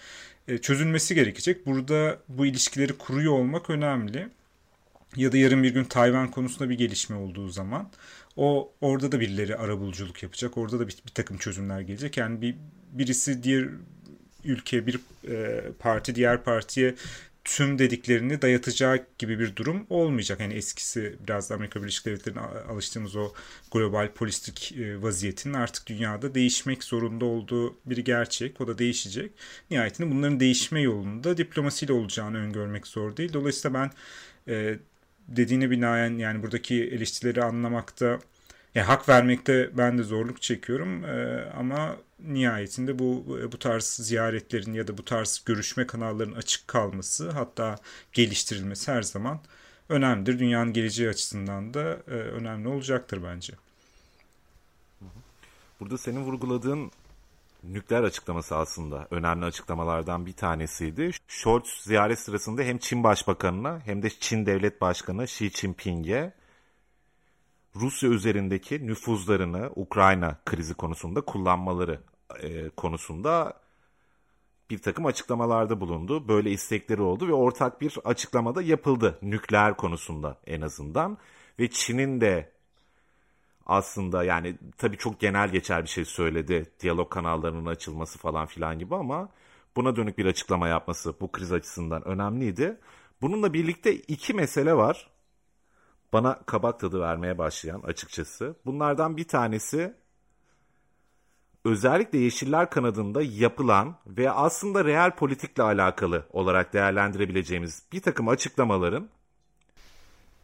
e, 0.48 0.58
çözülmesi 0.58 1.14
gerekecek. 1.14 1.66
Burada 1.66 2.18
bu 2.28 2.46
ilişkileri 2.46 2.92
kuruyor 2.92 3.32
olmak 3.32 3.70
önemli 3.70 4.28
ya 5.16 5.32
da 5.32 5.36
yarın 5.36 5.62
bir 5.62 5.70
gün 5.74 5.84
Tayvan 5.84 6.30
konusunda 6.30 6.70
bir 6.70 6.78
gelişme 6.78 7.16
olduğu 7.16 7.48
zaman 7.48 7.90
o 8.36 8.72
orada 8.80 9.12
da 9.12 9.20
birileri 9.20 9.56
arabuluculuk 9.56 10.22
yapacak. 10.22 10.58
Orada 10.58 10.80
da 10.80 10.88
bir, 10.88 10.96
bir 11.06 11.12
takım 11.14 11.38
çözümler 11.38 11.80
gelecek. 11.80 12.16
Yani 12.16 12.40
bir 12.40 12.56
birisi 12.92 13.42
diğer 13.42 13.68
ülke 14.44 14.86
bir 14.86 15.00
e, 15.28 15.62
parti 15.78 16.14
diğer 16.14 16.44
partiye 16.44 16.94
tüm 17.44 17.78
dediklerini 17.78 18.42
dayatacak 18.42 19.18
gibi 19.18 19.38
bir 19.38 19.56
durum 19.56 19.86
olmayacak. 19.90 20.40
Yani 20.40 20.54
eskisi 20.54 21.16
biraz 21.26 21.50
da 21.50 21.54
Amerika 21.54 21.82
Birleşik 21.82 22.06
Devletleri'ne 22.06 22.40
alıştığımız 22.40 23.16
o 23.16 23.32
global 23.72 24.12
politik 24.12 24.72
e, 24.78 25.02
vaziyetinin 25.02 25.54
artık 25.54 25.86
dünyada 25.86 26.34
değişmek 26.34 26.84
zorunda 26.84 27.24
olduğu 27.24 27.76
bir 27.86 27.96
gerçek. 27.96 28.60
O 28.60 28.66
da 28.66 28.78
değişecek. 28.78 29.32
Nihayetinde 29.70 30.10
bunların 30.10 30.40
değişme 30.40 30.80
yolunda 30.80 31.36
diplomasiyle 31.36 31.92
olacağını 31.92 32.38
öngörmek 32.38 32.86
zor 32.86 33.16
değil. 33.16 33.32
Dolayısıyla 33.32 33.80
ben 33.80 33.90
e, 34.52 34.78
dediğine 35.28 35.70
binaen 35.70 36.18
yani 36.18 36.42
buradaki 36.42 36.84
eleştirileri 36.84 37.44
anlamakta 37.44 38.18
yani 38.74 38.86
hak 38.86 39.08
vermekte 39.08 39.70
ben 39.78 39.98
de 39.98 40.02
zorluk 40.02 40.42
çekiyorum 40.42 41.04
ee, 41.04 41.44
ama 41.56 41.96
nihayetinde 42.18 42.98
bu 42.98 43.38
bu 43.52 43.58
tarz 43.58 43.84
ziyaretlerin 43.84 44.72
ya 44.72 44.88
da 44.88 44.98
bu 44.98 45.04
tarz 45.04 45.42
görüşme 45.46 45.86
kanallarının 45.86 46.36
açık 46.36 46.68
kalması 46.68 47.30
hatta 47.30 47.76
geliştirilmesi 48.12 48.92
her 48.92 49.02
zaman 49.02 49.40
önemlidir. 49.88 50.38
Dünyanın 50.38 50.72
geleceği 50.72 51.08
açısından 51.08 51.74
da 51.74 52.02
e, 52.08 52.10
önemli 52.10 52.68
olacaktır 52.68 53.20
bence. 53.24 53.54
Burada 55.80 55.98
senin 55.98 56.20
vurguladığın 56.20 56.90
nükleer 57.68 58.02
açıklaması 58.02 58.56
aslında 58.56 59.08
önemli 59.10 59.44
açıklamalardan 59.44 60.26
bir 60.26 60.32
tanesiydi. 60.32 61.10
Scholz 61.28 61.68
ziyaret 61.82 62.18
sırasında 62.18 62.62
hem 62.62 62.78
Çin 62.78 63.04
Başbakanı'na 63.04 63.80
hem 63.84 64.02
de 64.02 64.10
Çin 64.10 64.46
Devlet 64.46 64.80
Başkanı 64.80 65.24
Xi 65.24 65.50
Jinping'e 65.50 66.32
Rusya 67.76 68.10
üzerindeki 68.10 68.86
nüfuzlarını 68.86 69.70
Ukrayna 69.76 70.38
krizi 70.44 70.74
konusunda 70.74 71.20
kullanmaları 71.20 72.00
e, 72.42 72.68
konusunda 72.68 73.60
bir 74.70 74.78
takım 74.78 75.06
açıklamalarda 75.06 75.80
bulundu. 75.80 76.28
Böyle 76.28 76.50
istekleri 76.50 77.02
oldu 77.02 77.28
ve 77.28 77.32
ortak 77.32 77.80
bir 77.80 77.98
açıklamada 78.04 78.62
yapıldı 78.62 79.18
nükleer 79.22 79.76
konusunda 79.76 80.38
en 80.46 80.60
azından. 80.60 81.18
Ve 81.58 81.70
Çin'in 81.70 82.20
de 82.20 82.53
aslında 83.66 84.24
yani 84.24 84.58
tabii 84.78 84.96
çok 84.96 85.20
genel 85.20 85.48
geçer 85.48 85.82
bir 85.82 85.88
şey 85.88 86.04
söyledi. 86.04 86.72
Diyalog 86.80 87.10
kanallarının 87.10 87.66
açılması 87.66 88.18
falan 88.18 88.46
filan 88.46 88.78
gibi 88.78 88.94
ama 88.94 89.28
buna 89.76 89.96
dönük 89.96 90.18
bir 90.18 90.26
açıklama 90.26 90.68
yapması 90.68 91.20
bu 91.20 91.32
kriz 91.32 91.52
açısından 91.52 92.08
önemliydi. 92.08 92.80
Bununla 93.22 93.52
birlikte 93.52 93.94
iki 93.94 94.34
mesele 94.34 94.74
var. 94.74 95.10
Bana 96.12 96.40
kabak 96.46 96.80
tadı 96.80 97.00
vermeye 97.00 97.38
başlayan 97.38 97.80
açıkçası. 97.80 98.56
Bunlardan 98.66 99.16
bir 99.16 99.28
tanesi 99.28 99.94
özellikle 101.64 102.18
Yeşiller 102.18 102.70
kanadında 102.70 103.22
yapılan 103.22 103.96
ve 104.06 104.30
aslında 104.30 104.84
real 104.84 105.16
politikle 105.16 105.62
alakalı 105.62 106.26
olarak 106.30 106.72
değerlendirebileceğimiz 106.72 107.82
bir 107.92 108.02
takım 108.02 108.28
açıklamaların 108.28 109.08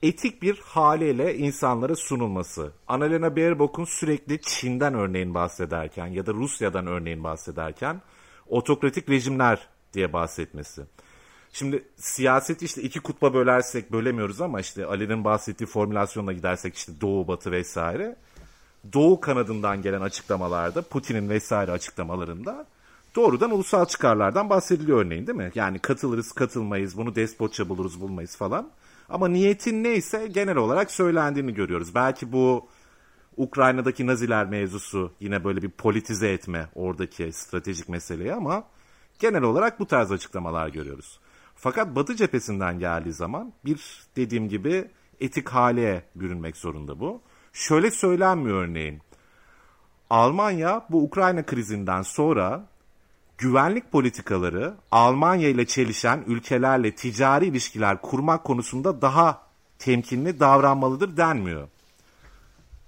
etik 0.02 0.42
bir 0.42 0.58
haliyle 0.58 1.36
insanlara 1.36 1.96
sunulması. 1.96 2.72
Annalena 2.88 3.36
Baerbock'un 3.36 3.84
sürekli 3.84 4.40
Çin'den 4.40 4.94
örneğin 4.94 5.34
bahsederken 5.34 6.06
ya 6.06 6.26
da 6.26 6.34
Rusya'dan 6.34 6.86
örneğin 6.86 7.24
bahsederken 7.24 8.02
otokratik 8.48 9.10
rejimler 9.10 9.68
diye 9.94 10.12
bahsetmesi. 10.12 10.82
Şimdi 11.52 11.84
siyaseti 11.96 12.64
işte 12.64 12.82
iki 12.82 13.00
kutba 13.00 13.34
bölersek 13.34 13.92
bölemiyoruz 13.92 14.40
ama 14.40 14.60
işte 14.60 14.86
Ali'nin 14.86 15.24
bahsettiği 15.24 15.66
formülasyonla 15.66 16.32
gidersek 16.32 16.76
işte 16.76 16.92
Doğu 17.00 17.28
Batı 17.28 17.52
vesaire. 17.52 18.16
Doğu 18.92 19.20
kanadından 19.20 19.82
gelen 19.82 20.00
açıklamalarda 20.00 20.82
Putin'in 20.82 21.28
vesaire 21.28 21.72
açıklamalarında 21.72 22.66
doğrudan 23.16 23.50
ulusal 23.50 23.84
çıkarlardan 23.84 24.50
bahsediliyor 24.50 25.04
örneğin 25.04 25.26
değil 25.26 25.38
mi? 25.38 25.52
Yani 25.54 25.78
katılırız 25.78 26.32
katılmayız 26.32 26.96
bunu 26.96 27.14
despotça 27.14 27.68
buluruz 27.68 28.00
bulmayız 28.00 28.36
falan. 28.36 28.70
Ama 29.10 29.28
niyetin 29.28 29.84
neyse 29.84 30.26
genel 30.26 30.56
olarak 30.56 30.90
söylendiğini 30.90 31.54
görüyoruz. 31.54 31.94
Belki 31.94 32.32
bu 32.32 32.68
Ukrayna'daki 33.36 34.06
Naziler 34.06 34.46
mevzusu 34.46 35.12
yine 35.20 35.44
böyle 35.44 35.62
bir 35.62 35.70
politize 35.70 36.32
etme 36.32 36.68
oradaki 36.74 37.32
stratejik 37.32 37.88
meseleyi 37.88 38.34
ama 38.34 38.64
genel 39.18 39.42
olarak 39.42 39.80
bu 39.80 39.86
tarz 39.86 40.12
açıklamalar 40.12 40.68
görüyoruz. 40.68 41.20
Fakat 41.54 41.96
Batı 41.96 42.16
cephesinden 42.16 42.78
geldiği 42.78 43.12
zaman 43.12 43.52
bir 43.64 44.04
dediğim 44.16 44.48
gibi 44.48 44.90
etik 45.20 45.48
hale 45.48 46.04
bürünmek 46.14 46.56
zorunda 46.56 47.00
bu. 47.00 47.22
Şöyle 47.52 47.90
söylenmiyor 47.90 48.64
örneğin. 48.64 49.00
Almanya 50.10 50.86
bu 50.90 51.02
Ukrayna 51.02 51.46
krizinden 51.46 52.02
sonra 52.02 52.68
güvenlik 53.40 53.92
politikaları 53.92 54.74
Almanya 54.90 55.48
ile 55.48 55.66
çelişen 55.66 56.24
ülkelerle 56.26 56.94
ticari 56.94 57.46
ilişkiler 57.46 58.02
kurmak 58.02 58.44
konusunda 58.44 59.02
daha 59.02 59.42
temkinli 59.78 60.40
davranmalıdır 60.40 61.16
denmiyor. 61.16 61.68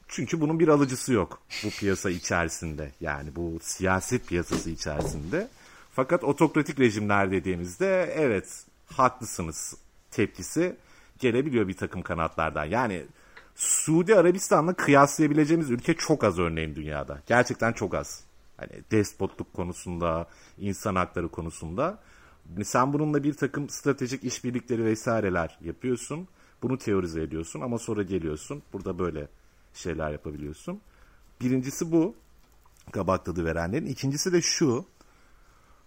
Çünkü 0.08 0.40
bunun 0.40 0.60
bir 0.60 0.68
alıcısı 0.68 1.12
yok 1.12 1.42
bu 1.64 1.70
piyasa 1.70 2.10
içerisinde. 2.10 2.92
Yani 3.00 3.36
bu 3.36 3.58
siyaset 3.62 4.26
piyasası 4.26 4.70
içerisinde. 4.70 5.48
Fakat 5.92 6.24
otokratik 6.24 6.80
rejimler 6.80 7.30
dediğimizde 7.30 8.14
evet 8.16 8.64
haklısınız 8.86 9.74
tepkisi 10.10 10.76
gelebiliyor 11.18 11.68
bir 11.68 11.76
takım 11.76 12.02
kanatlardan. 12.02 12.64
Yani 12.64 13.02
Suudi 13.54 14.14
Arabistan'la 14.16 14.74
kıyaslayabileceğimiz 14.74 15.70
ülke 15.70 15.94
çok 15.94 16.24
az 16.24 16.38
örneğin 16.38 16.74
dünyada. 16.74 17.20
Gerçekten 17.26 17.72
çok 17.72 17.94
az. 17.94 18.31
Hani 18.56 18.72
despotluk 18.90 19.52
konusunda, 19.52 20.28
insan 20.58 20.94
hakları 20.94 21.28
konusunda. 21.28 21.98
Sen 22.64 22.92
bununla 22.92 23.24
bir 23.24 23.34
takım 23.34 23.68
stratejik 23.68 24.24
işbirlikleri 24.24 24.84
vesaireler 24.84 25.58
yapıyorsun. 25.60 26.28
Bunu 26.62 26.78
teorize 26.78 27.22
ediyorsun 27.22 27.60
ama 27.60 27.78
sonra 27.78 28.02
geliyorsun. 28.02 28.62
Burada 28.72 28.98
böyle 28.98 29.28
şeyler 29.74 30.10
yapabiliyorsun. 30.10 30.80
Birincisi 31.40 31.92
bu. 31.92 32.14
Kabak 32.92 33.24
tadı 33.24 33.44
verenlerin. 33.44 33.86
İkincisi 33.86 34.32
de 34.32 34.42
şu. 34.42 34.84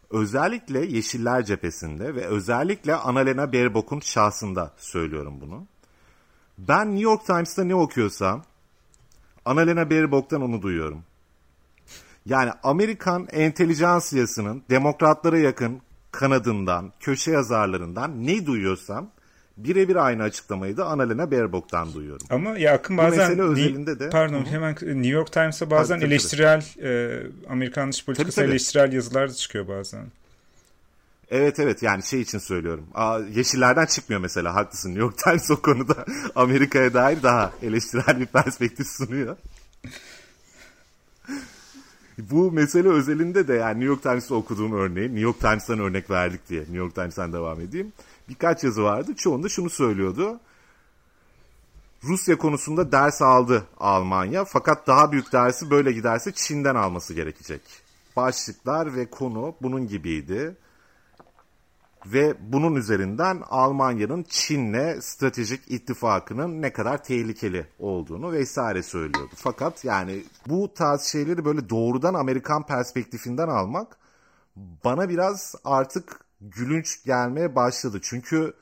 Özellikle 0.09 0.85
Yeşiller 0.85 1.45
cephesinde 1.45 2.15
ve 2.15 2.25
özellikle 2.25 2.95
Annalena 2.95 3.53
Baerbock'un 3.53 3.99
şahsında 3.99 4.73
söylüyorum 4.77 5.41
bunu. 5.41 5.67
Ben 6.57 6.87
New 6.87 7.03
York 7.03 7.25
Times'ta 7.25 7.63
ne 7.63 7.75
okuyorsam 7.75 8.43
Annalena 9.45 9.89
Baerbock'tan 9.89 10.41
onu 10.41 10.61
duyuyorum. 10.61 11.03
Yani 12.25 12.51
Amerikan 12.63 13.27
entelijansiyasının 13.31 14.63
demokratlara 14.69 15.37
yakın 15.37 15.81
kanadından, 16.11 16.93
köşe 16.99 17.31
yazarlarından 17.31 18.27
ne 18.27 18.45
duyuyorsam 18.45 19.09
Birebir 19.57 19.95
aynı 19.95 20.23
açıklamayı 20.23 20.77
da 20.77 20.85
Annalena 20.85 21.31
Baerbock'tan 21.31 21.93
duyuyorum. 21.93 22.27
Ama 22.29 22.57
ya 22.57 22.73
Akın 22.73 22.97
bazen... 22.97 23.37
Bu 23.37 23.43
özelinde 23.43 23.99
de... 23.99 24.09
Pardon 24.09 24.39
Hı-hı. 24.39 24.49
hemen 24.49 24.73
New 24.81 25.07
York 25.07 25.31
Times'a 25.31 25.71
bazen 25.71 25.99
tabii, 25.99 26.07
eleştirel, 26.07 26.63
e, 26.83 27.21
Amerikan 27.49 27.91
dış 27.91 28.05
politikası 28.05 28.35
tabii, 28.35 28.45
tabii. 28.45 28.51
eleştirel 28.51 28.93
yazılar 28.93 29.29
da 29.29 29.33
çıkıyor 29.33 29.67
bazen. 29.67 30.05
Evet 31.31 31.59
evet 31.59 31.83
yani 31.83 32.03
şey 32.03 32.21
için 32.21 32.37
söylüyorum. 32.37 32.87
Aa, 32.93 33.19
yeşillerden 33.19 33.85
çıkmıyor 33.85 34.21
mesela 34.21 34.55
haklısın. 34.55 34.89
New 34.89 35.01
York 35.01 35.17
Times 35.17 35.51
o 35.51 35.61
konuda 35.61 36.05
Amerika'ya 36.35 36.93
dair 36.93 37.23
daha 37.23 37.51
eleştirel 37.63 38.19
bir 38.19 38.25
perspektif 38.25 38.87
sunuyor. 38.87 39.37
Bu 42.17 42.51
mesele 42.51 42.89
özelinde 42.89 43.47
de 43.47 43.53
yani 43.53 43.79
New 43.79 43.85
York 43.85 44.03
Times'ta 44.03 44.35
okuduğum 44.35 44.73
örneği, 44.73 45.07
New 45.07 45.19
York 45.19 45.39
Times'tan 45.39 45.79
örnek 45.79 46.09
verdik 46.09 46.49
diye 46.49 46.61
New 46.61 46.77
York 46.77 46.95
Times'tan 46.95 47.33
devam 47.33 47.61
edeyim. 47.61 47.93
Birkaç 48.29 48.63
yazı 48.63 48.83
vardı. 48.83 49.15
Çoğunda 49.15 49.49
şunu 49.49 49.69
söylüyordu. 49.69 50.39
Rusya 52.03 52.37
konusunda 52.37 52.91
ders 52.91 53.21
aldı 53.21 53.67
Almanya 53.79 54.45
fakat 54.45 54.87
daha 54.87 55.11
büyük 55.11 55.33
dersi 55.33 55.69
böyle 55.69 55.91
giderse 55.91 56.31
Çin'den 56.31 56.75
alması 56.75 57.13
gerekecek. 57.13 57.61
Başlıklar 58.15 58.95
ve 58.95 59.09
konu 59.09 59.55
bunun 59.61 59.87
gibiydi 59.87 60.55
ve 62.05 62.35
bunun 62.39 62.75
üzerinden 62.75 63.41
Almanya'nın 63.49 64.23
Çin'le 64.23 65.01
stratejik 65.01 65.71
ittifakının 65.71 66.61
ne 66.61 66.73
kadar 66.73 67.03
tehlikeli 67.03 67.67
olduğunu 67.79 68.31
vesaire 68.31 68.83
söylüyordu. 68.83 69.33
Fakat 69.35 69.85
yani 69.85 70.23
bu 70.47 70.73
tarz 70.73 71.01
şeyleri 71.01 71.45
böyle 71.45 71.69
doğrudan 71.69 72.13
Amerikan 72.13 72.65
perspektifinden 72.65 73.47
almak 73.47 73.97
bana 74.55 75.09
biraz 75.09 75.55
artık 75.63 76.19
gülünç 76.41 77.03
gelmeye 77.05 77.55
başladı. 77.55 77.99
Çünkü 78.03 78.53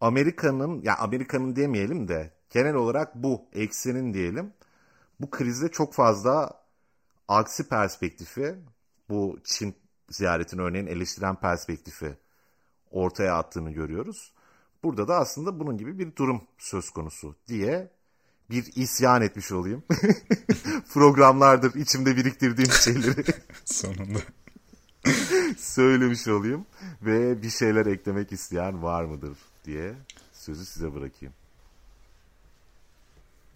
Amerika'nın 0.00 0.82
ya 0.82 0.96
Amerika'nın 0.96 1.56
demeyelim 1.56 2.08
de 2.08 2.30
genel 2.50 2.74
olarak 2.74 3.14
bu 3.14 3.44
eksenin 3.52 4.14
diyelim 4.14 4.52
bu 5.20 5.30
krizde 5.30 5.68
çok 5.68 5.94
fazla 5.94 6.50
aksi 7.28 7.68
perspektifi 7.68 8.54
bu 9.08 9.38
Çin 9.44 9.74
ziyaretin 10.10 10.58
örneğin 10.58 10.86
eleştiren 10.86 11.36
perspektifi 11.36 12.16
ortaya 12.90 13.34
attığını 13.38 13.70
görüyoruz. 13.70 14.32
Burada 14.82 15.08
da 15.08 15.16
aslında 15.16 15.60
bunun 15.60 15.78
gibi 15.78 15.98
bir 15.98 16.16
durum 16.16 16.42
söz 16.58 16.90
konusu 16.90 17.34
diye 17.48 17.90
bir 18.50 18.72
isyan 18.76 19.22
etmiş 19.22 19.52
olayım. 19.52 19.82
Programlardır 20.92 21.74
içimde 21.74 22.16
biriktirdiğim 22.16 22.70
şeyleri. 22.70 23.24
Sonunda. 23.64 24.18
söylemiş 25.58 26.28
olayım 26.28 26.66
ve 27.02 27.42
bir 27.42 27.50
şeyler 27.50 27.86
eklemek 27.86 28.32
isteyen 28.32 28.82
var 28.82 29.04
mıdır 29.04 29.38
diye 29.64 29.94
sözü 30.32 30.64
size 30.64 30.94
bırakayım. 30.94 31.34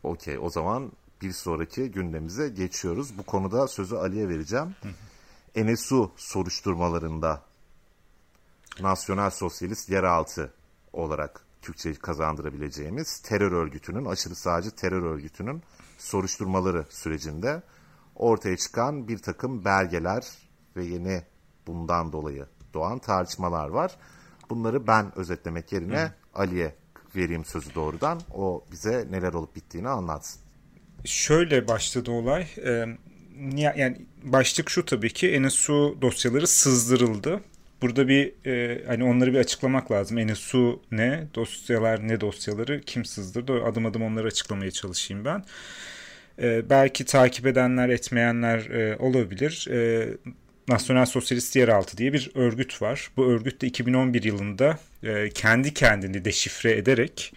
Okey 0.02 0.38
o 0.38 0.50
zaman 0.50 0.92
bir 1.22 1.32
sonraki 1.32 1.90
gündemimize 1.90 2.48
geçiyoruz. 2.48 3.18
Bu 3.18 3.22
konuda 3.22 3.68
sözü 3.68 3.96
Ali'ye 3.96 4.28
vereceğim. 4.28 4.74
Enesu 5.54 6.12
soruşturmalarında 6.16 7.42
Nasyonel 8.80 9.30
Sosyalist 9.30 9.90
Yeraltı 9.90 10.52
olarak 10.92 11.40
Türkçe 11.62 11.94
kazandırabileceğimiz 11.94 13.20
terör 13.20 13.52
örgütünün, 13.52 14.04
aşırı 14.04 14.34
sağcı 14.34 14.70
terör 14.70 15.02
örgütünün 15.02 15.62
soruşturmaları 15.98 16.84
sürecinde 16.90 17.62
ortaya 18.14 18.56
çıkan 18.56 19.08
bir 19.08 19.18
takım 19.18 19.64
belgeler 19.64 20.24
ve 20.76 20.84
yeni 20.84 21.22
bundan 21.66 22.12
dolayı 22.12 22.46
doğan 22.74 22.98
tartışmalar 22.98 23.68
var. 23.68 23.96
Bunları 24.50 24.86
ben 24.86 25.18
özetlemek 25.18 25.72
yerine 25.72 26.12
Ali'ye 26.34 26.74
vereyim 27.16 27.44
sözü 27.44 27.74
doğrudan. 27.74 28.20
O 28.34 28.64
bize 28.72 29.06
neler 29.10 29.32
olup 29.32 29.56
bittiğini 29.56 29.88
anlatsın. 29.88 30.40
Şöyle 31.04 31.68
başladı 31.68 32.10
olay. 32.10 32.46
Ee, 32.64 32.86
yani 33.56 34.06
başlık 34.22 34.70
şu 34.70 34.84
tabii 34.84 35.12
ki 35.12 35.42
NSU 35.42 35.98
dosyaları 36.02 36.46
sızdırıldı 36.46 37.40
burada 37.84 38.08
bir 38.08 38.32
e, 38.46 38.84
hani 38.86 39.04
onları 39.04 39.32
bir 39.32 39.38
açıklamak 39.38 39.92
lazım. 39.92 40.26
NSU 40.26 40.82
ne, 40.92 41.24
dosyalar 41.34 42.08
ne 42.08 42.20
dosyaları, 42.20 42.80
kim 42.80 43.04
sızdırdı? 43.04 43.64
Adım 43.64 43.86
adım 43.86 44.02
onları 44.02 44.26
açıklamaya 44.26 44.70
çalışayım 44.70 45.24
ben. 45.24 45.44
E, 46.42 46.70
belki 46.70 47.04
takip 47.04 47.46
edenler, 47.46 47.88
etmeyenler 47.88 48.58
e, 48.58 48.96
olabilir. 48.96 49.68
E, 49.70 50.08
Nasyonel 50.68 51.06
Sosyalist 51.06 51.56
Yeraltı 51.56 51.96
diye 51.96 52.12
bir 52.12 52.30
örgüt 52.34 52.82
var. 52.82 53.10
Bu 53.16 53.26
örgüt 53.26 53.62
de 53.62 53.66
2011 53.66 54.22
yılında 54.22 54.78
e, 55.02 55.28
kendi 55.30 55.74
kendini 55.74 56.24
deşifre 56.24 56.72
ederek 56.72 57.32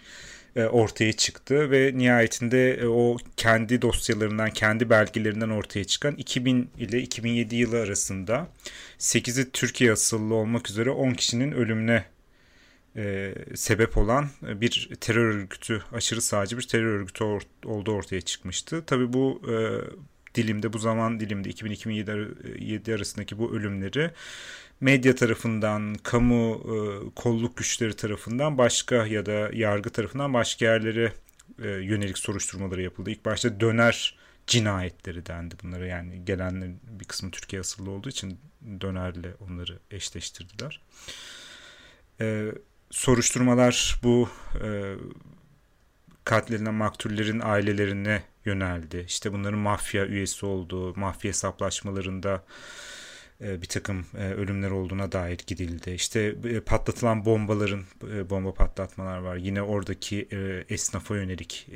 ortaya 0.56 1.12
çıktı 1.12 1.70
ve 1.70 1.92
nihayetinde 1.94 2.74
e, 2.74 2.86
o 2.86 3.16
kendi 3.36 3.82
dosyalarından, 3.82 4.50
kendi 4.50 4.90
belgelerinden 4.90 5.48
ortaya 5.48 5.84
çıkan 5.84 6.14
2000 6.14 6.70
ile 6.78 7.00
2007 7.02 7.56
yılı 7.56 7.80
arasında 7.80 8.48
8'i 8.98 9.50
Türkiye 9.50 9.92
asıllı 9.92 10.34
olmak 10.34 10.70
üzere 10.70 10.90
10 10.90 11.10
kişinin 11.10 11.52
ölümüne 11.52 12.04
e, 12.96 13.34
sebep 13.54 13.96
olan 13.96 14.28
bir 14.42 14.90
terör 15.00 15.34
örgütü, 15.34 15.82
aşırı 15.92 16.22
sağcı 16.22 16.58
bir 16.58 16.62
terör 16.62 16.92
örgütü 16.92 17.24
or, 17.24 17.42
olduğu 17.64 17.92
ortaya 17.92 18.20
çıkmıştı. 18.20 18.84
Tabi 18.86 19.12
bu 19.12 19.42
e, 19.48 19.54
dilimde, 20.34 20.72
bu 20.72 20.78
zaman 20.78 21.20
dilimde 21.20 21.50
2000-2007 21.50 22.94
arasındaki 22.94 23.38
bu 23.38 23.56
ölümleri 23.56 24.10
medya 24.80 25.14
tarafından, 25.14 25.94
kamu 25.94 26.54
e, 26.54 26.74
kolluk 27.14 27.56
güçleri 27.56 27.96
tarafından 27.96 28.58
başka 28.58 29.06
ya 29.06 29.26
da 29.26 29.50
yargı 29.52 29.90
tarafından 29.90 30.34
başka 30.34 30.64
yerlere 30.64 31.12
e, 31.62 31.68
yönelik 31.68 32.18
soruşturmaları 32.18 32.82
yapıldı. 32.82 33.10
İlk 33.10 33.24
başta 33.24 33.60
döner 33.60 34.18
cinayetleri 34.46 35.26
dendi 35.26 35.54
bunlara 35.62 35.86
yani 35.86 36.24
gelenlerin 36.24 36.80
bir 37.00 37.04
kısmı 37.04 37.30
Türkiye 37.30 37.60
asıllı 37.60 37.90
olduğu 37.90 38.08
için 38.08 38.40
dönerle 38.80 39.34
onları 39.40 39.78
eşleştirdiler. 39.90 40.80
E, 42.20 42.46
soruşturmalar 42.90 44.00
bu 44.02 44.28
e, 44.64 44.94
katledilen 46.24 46.74
maktullerin 46.74 47.40
ailelerine 47.40 48.22
yöneldi. 48.44 49.04
İşte 49.08 49.32
bunların 49.32 49.58
mafya 49.58 50.06
üyesi 50.06 50.46
olduğu, 50.46 50.94
mafya 50.94 51.28
hesaplaşmalarında 51.28 52.44
bir 53.40 53.66
takım 53.66 54.06
e, 54.16 54.24
ölümler 54.24 54.70
olduğuna 54.70 55.12
dair 55.12 55.38
gidildi. 55.46 55.90
İşte 55.90 56.34
e, 56.44 56.60
patlatılan 56.60 57.24
bombaların 57.24 57.84
bomba 58.30 58.54
patlatmalar 58.54 59.18
var. 59.18 59.36
Yine 59.36 59.62
oradaki 59.62 60.28
esnafa 60.68 61.16
yönelik 61.16 61.68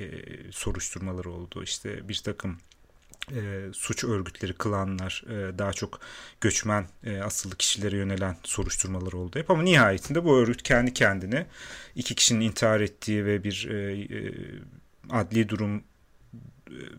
soruşturmalar 0.50 1.24
oldu. 1.24 1.62
İşte 1.62 2.08
bir 2.08 2.22
takım 2.24 2.58
suç 3.72 4.04
örgütleri, 4.04 4.54
klanlar, 4.54 5.24
daha 5.58 5.72
çok 5.72 6.00
göçmen 6.40 6.86
asıllı 7.24 7.56
kişilere 7.56 7.96
yönelen 7.96 8.36
soruşturmalar 8.42 9.12
oldu 9.12 9.38
hep. 9.38 9.50
Ama 9.50 9.62
nihayetinde 9.62 10.24
bu 10.24 10.38
örgüt 10.38 10.62
kendi 10.62 10.94
kendine 10.94 11.46
iki 11.94 12.14
kişinin 12.14 12.40
intihar 12.40 12.80
ettiği 12.80 13.24
ve 13.24 13.44
bir 13.44 13.68
adli 15.10 15.48
durum 15.48 15.82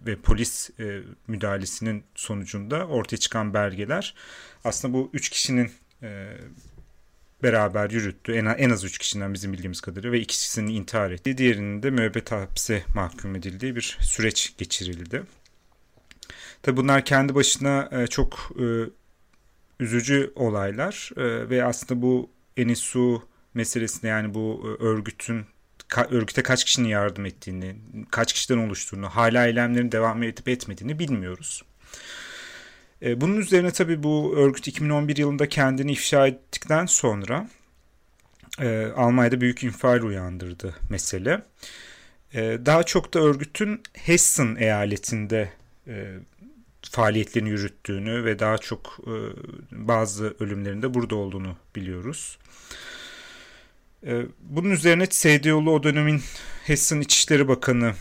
ve 0.05 0.15
polis 0.15 0.69
e, 0.79 1.01
müdahalesinin 1.27 2.03
sonucunda 2.15 2.87
ortaya 2.87 3.17
çıkan 3.17 3.53
belgeler 3.53 4.15
aslında 4.63 4.93
bu 4.93 5.09
üç 5.13 5.29
kişinin 5.29 5.71
e, 6.03 6.37
beraber 7.43 7.89
yürüttü. 7.89 8.33
En, 8.33 8.45
en 8.45 8.69
az 8.69 8.83
üç 8.83 8.97
kişiden 8.97 9.33
bizim 9.33 9.53
bildiğimiz 9.53 9.81
kadarıyla 9.81 10.11
ve 10.11 10.19
ikisinin 10.19 10.71
intihar 10.73 11.11
ettiği, 11.11 11.37
diğerinin 11.37 11.83
de 11.83 11.89
müebbet 11.89 12.31
hapse 12.31 12.83
mahkum 12.95 13.35
edildiği 13.35 13.75
bir 13.75 13.97
süreç 14.01 14.53
geçirildi. 14.57 15.23
Tabi 16.61 16.77
bunlar 16.77 17.05
kendi 17.05 17.35
başına 17.35 17.89
e, 17.91 18.07
çok 18.07 18.51
e, 18.59 18.65
üzücü 19.79 20.33
olaylar 20.35 21.09
e, 21.17 21.49
ve 21.49 21.65
aslında 21.65 22.01
bu 22.01 22.29
Enisu 22.57 23.23
meselesinde 23.53 24.07
yani 24.07 24.33
bu 24.33 24.77
e, 24.79 24.83
örgütün 25.93 26.11
örgüte 26.11 26.43
kaç 26.43 26.63
kişinin 26.63 26.87
yardım 26.87 27.25
ettiğini, 27.25 27.75
kaç 28.11 28.33
kişiden 28.33 28.57
oluştuğunu, 28.57 29.09
hala 29.09 29.47
eylemlerin 29.47 29.91
devam 29.91 30.23
edip 30.23 30.47
etmediğini 30.47 30.99
bilmiyoruz. 30.99 31.63
E, 33.01 33.21
bunun 33.21 33.37
üzerine 33.37 33.71
tabii 33.71 34.03
bu 34.03 34.33
örgüt 34.37 34.67
2011 34.67 35.17
yılında 35.17 35.49
kendini 35.49 35.91
ifşa 35.91 36.27
ettikten 36.27 36.85
sonra 36.85 37.49
e, 38.59 38.87
Almanya'da 38.95 39.41
büyük 39.41 39.63
infial 39.63 40.01
uyandırdı 40.01 40.75
mesele. 40.89 41.43
E, 42.33 42.59
daha 42.65 42.83
çok 42.83 43.13
da 43.13 43.19
örgütün 43.19 43.81
Hessen 43.93 44.55
eyaletinde 44.55 45.49
faaliyetlerini 46.81 47.49
yürüttüğünü 47.49 48.25
ve 48.25 48.39
daha 48.39 48.57
çok 48.57 48.99
bazı 49.71 50.35
ölümlerinde 50.39 50.93
burada 50.93 51.15
olduğunu 51.15 51.55
biliyoruz. 51.75 52.37
Bunun 54.41 54.69
üzerine 54.69 55.07
CDU'lu 55.09 55.71
o 55.71 55.83
dönemin 55.83 56.21
Hessen 56.63 57.01
İçişleri 57.01 57.47
Bakanı 57.47 57.93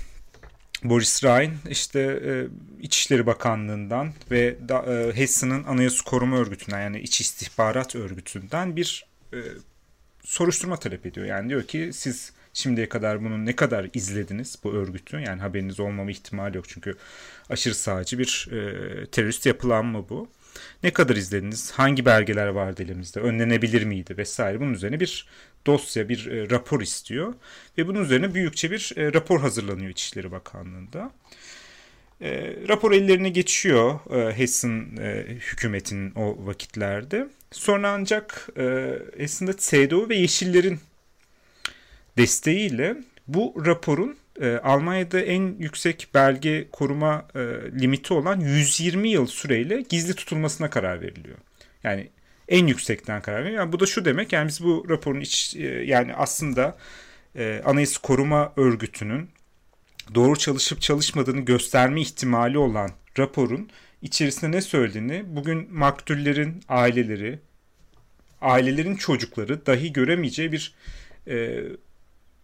Boris 0.85 1.25
Ryan 1.25 1.53
işte 1.71 2.01
e, 2.01 2.47
İçişleri 2.83 3.27
Bakanlığı'ndan 3.27 4.13
ve 4.31 4.57
e, 4.71 5.17
Hessen'ın 5.17 5.65
Anayasa 5.65 6.05
Koruma 6.05 6.37
Örgütü'nden 6.37 6.81
yani 6.81 7.01
İç 7.01 7.21
İstihbarat 7.21 7.97
Örgütü'nden 7.97 8.77
bir 8.77 9.07
e, 9.33 9.39
soruşturma 10.25 10.77
talep 10.77 11.07
ediyor. 11.07 11.27
Yani 11.27 11.49
diyor 11.49 11.63
ki 11.63 11.91
siz 11.93 12.33
Şimdiye 12.55 12.89
kadar 12.89 13.25
bunu 13.25 13.47
ne 13.47 13.57
kadar 13.57 13.87
izlediniz 13.95 14.59
bu 14.65 14.73
örgütü? 14.73 15.17
Yani 15.17 15.41
haberiniz 15.41 15.81
olmama 15.81 16.11
ihtimali 16.11 16.57
yok 16.57 16.69
çünkü 16.69 16.95
aşırı 17.51 17.75
sağcı 17.75 18.19
bir 18.19 18.49
e, 18.53 19.07
terörist 19.07 19.47
yapılanma 19.47 20.09
bu. 20.09 20.29
Ne 20.83 20.93
kadar 20.93 21.17
izlediniz? 21.17 21.71
Hangi 21.71 22.05
belgeler 22.05 22.47
vardı 22.47 22.83
elimizde? 22.83 23.21
Önlenebilir 23.21 23.85
miydi? 23.85 24.17
Vesaire. 24.19 24.61
Bunun 24.61 24.75
üzerine 24.75 25.01
bir 25.01 25.27
dosya, 25.67 26.09
bir 26.09 26.27
e, 26.27 26.51
rapor 26.51 26.81
istiyor. 26.81 27.35
Ve 27.79 27.87
bunun 27.87 28.05
üzerine 28.05 28.35
büyükçe 28.35 28.71
bir 28.71 28.93
e, 28.97 29.13
rapor 29.13 29.41
hazırlanıyor 29.41 29.91
İçişleri 29.91 30.33
Bakanlığı'nda. 30.33 31.13
E, 32.21 32.57
rapor 32.69 32.93
ellerine 32.93 33.29
geçiyor 33.29 34.01
e, 34.11 34.39
Hessen 34.39 34.97
e, 35.01 35.25
hükümetinin 35.29 36.13
o 36.15 36.47
vakitlerde. 36.47 37.29
Sonra 37.51 37.91
ancak 37.91 38.49
e, 38.57 38.93
Hessen'de 39.19 39.53
CDU 39.59 40.09
ve 40.09 40.17
Yeşillerin 40.17 40.81
desteğiyle 42.19 42.97
bu 43.29 43.63
raporun 43.67 44.17
e, 44.41 44.57
Almanya'da 44.57 45.21
en 45.21 45.55
yüksek 45.59 46.09
belge 46.15 46.69
koruma 46.73 47.27
e, 47.35 47.39
limiti 47.81 48.15
olan 48.15 48.41
120 48.41 49.09
yıl 49.09 49.27
süreyle 49.27 49.81
gizli 49.89 50.15
tutulmasına 50.15 50.71
karar 50.71 51.01
veriliyor. 51.01 51.39
Yani 51.85 52.09
en 52.49 52.67
yüksekten 52.67 53.23
karar 53.23 53.45
veriyor. 53.45 53.61
Yani 53.61 53.73
bu 53.73 53.81
da 53.81 53.87
şu 53.87 54.05
demek 54.05 54.33
yani 54.33 54.49
biz 54.49 54.65
bu 54.65 54.87
raporun 54.89 55.21
iç 55.21 55.57
e, 55.57 55.63
yani 55.67 56.15
aslında 56.15 56.77
e, 57.37 57.63
Anayasa 57.65 58.01
Koruma 58.01 58.53
Örgütü'nün 58.57 59.31
doğru 60.15 60.37
çalışıp 60.37 60.81
çalışmadığını 60.81 61.41
gösterme 61.41 62.01
ihtimali 62.01 62.59
olan 62.59 62.91
raporun 63.19 63.71
içerisinde 64.03 64.57
ne 64.57 64.61
söylediğini 64.61 65.25
bugün 65.27 65.75
maktullerin 65.75 66.63
aileleri, 66.69 67.39
ailelerin 68.41 68.97
çocukları 68.97 69.67
dahi 69.67 69.93
göremeyeceği 69.93 70.53
bir 70.53 70.75
e, 71.29 71.63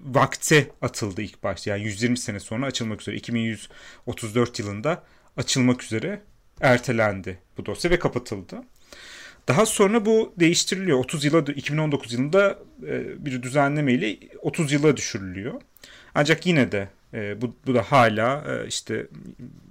vakte 0.00 0.70
atıldı 0.82 1.22
ilk 1.22 1.42
başta. 1.42 1.70
Yani 1.70 1.82
120 1.82 2.18
sene 2.18 2.40
sonra 2.40 2.66
açılmak 2.66 3.00
üzere 3.00 3.16
2134 3.16 4.58
yılında 4.58 5.04
açılmak 5.36 5.82
üzere 5.82 6.22
ertelendi 6.60 7.38
bu 7.58 7.66
dosya 7.66 7.90
ve 7.90 7.98
kapatıldı. 7.98 8.62
Daha 9.48 9.66
sonra 9.66 10.06
bu 10.06 10.34
değiştiriliyor. 10.40 10.98
30 10.98 11.24
yıla 11.24 11.38
2019 11.38 12.12
yılında 12.12 12.58
e, 12.86 13.24
bir 13.24 13.42
düzenlemeyle 13.42 14.18
30 14.42 14.72
yıla 14.72 14.96
düşürülüyor. 14.96 15.60
Ancak 16.14 16.46
yine 16.46 16.72
de 16.72 16.88
e, 17.14 17.42
bu, 17.42 17.56
bu 17.66 17.74
da 17.74 17.82
hala 17.82 18.44
e, 18.48 18.66
işte 18.66 19.06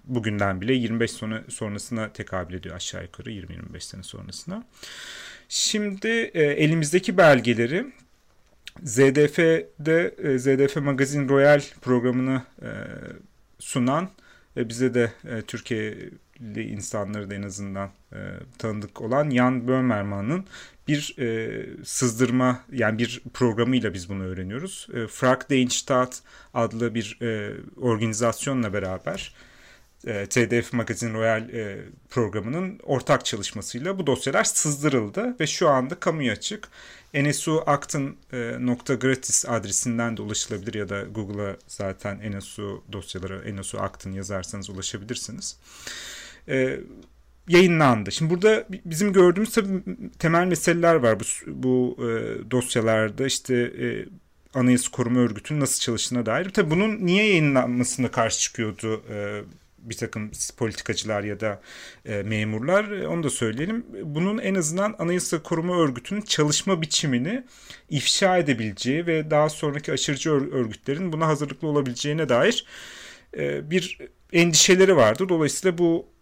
bugünden 0.03 0.61
bile 0.61 0.73
25 0.73 1.11
sonra 1.11 1.43
sonrasına 1.49 2.13
tekabül 2.13 2.53
ediyor 2.53 2.75
aşağı 2.75 3.03
yukarı 3.03 3.31
20-25 3.31 3.79
sene 3.79 4.03
sonrasına. 4.03 4.63
Şimdi 5.49 6.07
elimizdeki 6.33 7.17
belgeleri 7.17 7.85
ZDF'de 8.83 10.15
ZDF 10.37 10.75
Magazin 10.75 11.29
Royal 11.29 11.61
programını 11.81 12.43
sunan 13.59 14.09
bize 14.55 14.93
de 14.93 15.11
Türkiye 15.47 15.97
insanları 16.39 17.29
da 17.29 17.35
en 17.35 17.43
azından 17.43 17.89
e, 18.13 18.17
tanıdık 18.57 19.01
olan 19.01 19.29
Jan 19.29 19.67
Böhmermann'ın 19.67 20.45
bir 20.87 21.15
e, 21.19 21.65
sızdırma 21.85 22.63
yani 22.71 22.97
bir 22.97 23.21
programıyla 23.33 23.93
biz 23.93 24.09
bunu 24.09 24.23
öğreniyoruz. 24.23 24.87
E, 24.93 25.07
Frag 25.07 25.41
Staat 25.69 26.21
adlı 26.53 26.95
bir 26.95 27.17
e, 27.21 27.53
organizasyonla 27.81 28.73
beraber 28.73 29.33
e, 30.05 30.25
TDF 30.25 30.73
Magazin 30.73 31.13
Royal 31.13 31.49
e, 31.49 31.85
programının 32.09 32.79
ortak 32.83 33.25
çalışmasıyla 33.25 33.99
bu 33.99 34.07
dosyalar 34.07 34.43
sızdırıldı 34.43 35.35
ve 35.39 35.47
şu 35.47 35.69
anda 35.69 35.95
kamuya 35.95 36.33
açık. 36.33 36.69
nsuaktın.gratis 37.13 39.45
adresinden 39.45 40.17
de 40.17 40.21
ulaşılabilir 40.21 40.73
ya 40.73 40.89
da 40.89 41.03
Google'a 41.03 41.55
zaten 41.67 42.31
NSU 42.31 42.83
dosyaları 42.91 43.55
NSU 43.55 43.77
yazarsanız 44.13 44.69
ulaşabilirsiniz 44.69 45.57
e, 46.49 46.79
yayınlandı. 47.47 48.11
Şimdi 48.11 48.33
burada 48.33 48.65
bizim 48.85 49.13
gördüğümüz 49.13 49.51
tabii 49.51 49.83
temel 50.19 50.47
meseleler 50.47 50.95
var 50.95 51.19
bu, 51.19 51.23
bu 51.47 51.97
e, 51.99 52.51
dosyalarda 52.51 53.25
işte 53.25 53.55
e, 53.55 54.05
Anayasa 54.53 54.91
Koruma 54.91 55.19
Örgütü'nün 55.19 55.59
nasıl 55.59 55.79
çalıştığına 55.79 56.25
dair. 56.25 56.49
Tabii 56.49 56.71
bunun 56.71 57.05
niye 57.05 57.27
yayınlanmasına 57.27 58.11
karşı 58.11 58.39
çıkıyordu 58.39 59.03
e, 59.09 59.41
bir 59.77 59.97
takım 59.97 60.31
politikacılar 60.57 61.23
ya 61.23 61.39
da 61.39 61.61
e, 62.05 62.23
memurlar 62.23 62.91
e, 62.91 63.07
onu 63.07 63.23
da 63.23 63.29
söyleyelim. 63.29 63.85
Bunun 64.03 64.37
en 64.37 64.55
azından 64.55 64.95
Anayasa 64.99 65.43
Koruma 65.43 65.77
Örgütü'nün 65.77 66.21
çalışma 66.21 66.81
biçimini 66.81 67.43
ifşa 67.89 68.37
edebileceği 68.37 69.07
ve 69.07 69.31
daha 69.31 69.49
sonraki 69.49 69.91
aşırıcı 69.91 70.31
örgütlerin 70.31 71.13
buna 71.13 71.27
hazırlıklı 71.27 71.67
olabileceğine 71.67 72.29
dair 72.29 72.65
e, 73.37 73.71
bir 73.71 73.97
endişeleri 74.33 74.95
vardı. 74.95 75.29
Dolayısıyla 75.29 75.77
bu 75.77 76.16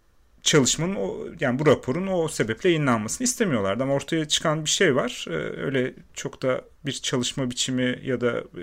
çalışmanın 0.46 0.94
o 0.94 1.16
yani 1.40 1.58
bu 1.58 1.66
raporun 1.66 2.06
o 2.06 2.28
sebeple 2.28 2.68
yayınlanmasını 2.68 3.24
istemiyorlardı 3.24 3.82
ama 3.82 3.94
ortaya 3.94 4.28
çıkan 4.28 4.64
bir 4.64 4.70
şey 4.70 4.96
var. 4.96 5.24
Ee, 5.28 5.32
öyle 5.62 5.94
çok 6.14 6.42
da 6.42 6.62
bir 6.86 6.92
çalışma 6.92 7.50
biçimi 7.50 8.00
ya 8.04 8.20
da 8.20 8.38
e, 8.38 8.62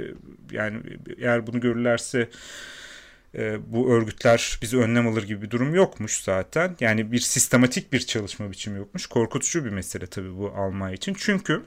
yani 0.52 0.80
eğer 1.18 1.48
bunu 1.48 1.60
görürlerse 1.60 2.30
e, 3.36 3.58
bu 3.74 3.94
örgütler 3.94 4.60
bizi 4.62 4.78
önlem 4.78 5.08
alır 5.08 5.24
gibi 5.24 5.42
bir 5.42 5.52
durum 5.52 5.76
yokmuş 5.76 6.22
zaten. 6.22 6.76
Yani 6.80 7.12
bir 7.12 7.20
sistematik 7.20 7.94
bir 7.94 8.00
çalışma 8.00 8.52
biçimi 8.52 8.78
yokmuş. 8.78 9.06
Korkutucu 9.06 9.66
bir 9.66 9.70
mesele 9.70 10.08
tabii 10.08 10.38
bu 10.38 10.54
Almanya 10.56 10.96
için. 10.96 11.16
Çünkü 11.18 11.64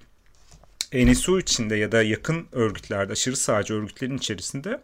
NSU 0.92 1.40
içinde 1.40 1.76
ya 1.76 1.92
da 1.92 2.02
yakın 2.02 2.46
örgütlerde, 2.52 3.12
aşırı 3.12 3.37
sağcı 3.37 3.74
örgütlerin 3.74 4.16
içerisinde 4.18 4.81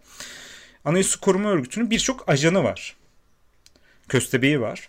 Anayasa 0.85 1.21
Koruma 1.21 1.51
Örgütü'nün 1.51 1.91
birçok 1.91 2.29
ajanı 2.29 2.65
var. 2.65 2.97
Köstebeği 4.09 4.61
var 4.61 4.89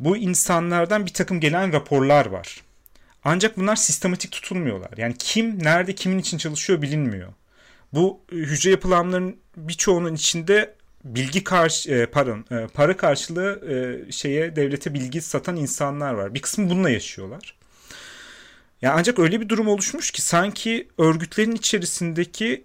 bu 0.00 0.16
insanlardan 0.16 1.06
bir 1.06 1.12
takım 1.12 1.40
gelen 1.40 1.72
raporlar 1.72 2.26
var. 2.26 2.60
Ancak 3.24 3.56
bunlar 3.56 3.76
sistematik 3.76 4.32
tutulmuyorlar. 4.32 4.90
Yani 4.96 5.14
kim 5.18 5.64
nerede 5.64 5.94
kimin 5.94 6.18
için 6.18 6.38
çalışıyor 6.38 6.82
bilinmiyor. 6.82 7.32
Bu 7.92 8.20
e, 8.32 8.36
hücre 8.36 8.70
yapılanların 8.70 9.36
birçoğunun 9.56 10.14
içinde 10.14 10.74
bilgi 11.04 11.44
karşı 11.44 11.90
e, 11.92 12.06
pardon 12.06 12.44
e, 12.50 12.66
para 12.66 12.96
karşılığı 12.96 13.62
şeye 14.10 14.56
devlete 14.56 14.94
bilgi 14.94 15.20
satan 15.20 15.56
insanlar 15.56 16.14
var. 16.14 16.34
Bir 16.34 16.42
kısmı 16.42 16.70
bununla 16.70 16.90
yaşıyorlar. 16.90 17.58
Yani 18.82 18.94
ancak 18.98 19.18
öyle 19.18 19.40
bir 19.40 19.48
durum 19.48 19.68
oluşmuş 19.68 20.10
ki 20.10 20.22
sanki 20.22 20.88
örgütlerin 20.98 21.52
içerisindeki 21.52 22.64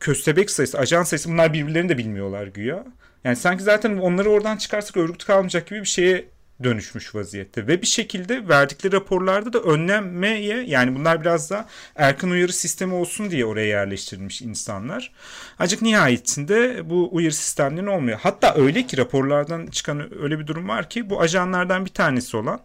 köstebek 0.00 0.50
sayısı, 0.50 0.78
ajan 0.78 1.02
sayısı 1.02 1.28
bunlar 1.28 1.52
birbirlerini 1.52 1.88
de 1.88 1.98
bilmiyorlar 1.98 2.46
güya. 2.46 2.84
Yani 3.24 3.36
sanki 3.36 3.62
zaten 3.62 3.96
onları 3.96 4.30
oradan 4.30 4.56
çıkarsak 4.56 4.96
örgüt 4.96 5.24
kalmayacak 5.24 5.66
gibi 5.66 5.80
bir 5.80 5.88
şeye 5.88 6.24
dönüşmüş 6.62 7.14
vaziyette 7.14 7.66
ve 7.66 7.82
bir 7.82 7.86
şekilde 7.86 8.48
verdikleri 8.48 8.92
raporlarda 8.92 9.52
da 9.52 9.58
önlemeye 9.58 10.62
yani 10.62 10.94
bunlar 10.94 11.20
biraz 11.20 11.50
da 11.50 11.68
erken 11.96 12.28
uyarı 12.28 12.52
sistemi 12.52 12.94
olsun 12.94 13.30
diye 13.30 13.44
oraya 13.44 13.66
yerleştirilmiş 13.66 14.42
insanlar. 14.42 15.12
Ancak 15.58 15.82
nihayetinde 15.82 16.90
bu 16.90 17.08
uyarı 17.12 17.34
sistemleri 17.34 17.88
olmuyor. 17.88 18.18
Hatta 18.22 18.54
öyle 18.54 18.86
ki 18.86 18.96
raporlardan 18.96 19.66
çıkan 19.66 20.22
öyle 20.22 20.38
bir 20.38 20.46
durum 20.46 20.68
var 20.68 20.90
ki 20.90 21.10
bu 21.10 21.20
ajanlardan 21.20 21.84
bir 21.84 21.90
tanesi 21.90 22.36
olan 22.36 22.60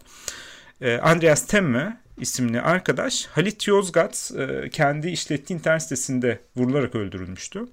e, 0.81 0.97
Andreas 0.97 1.47
Temme 1.47 1.97
isimli 2.17 2.61
arkadaş 2.61 3.25
Halit 3.25 3.67
Yozgat 3.67 4.31
e, 4.37 4.69
kendi 4.69 5.09
işlettiği 5.09 5.59
internet 5.59 5.81
sitesinde 5.81 6.39
vurularak 6.55 6.95
öldürülmüştü. 6.95 7.65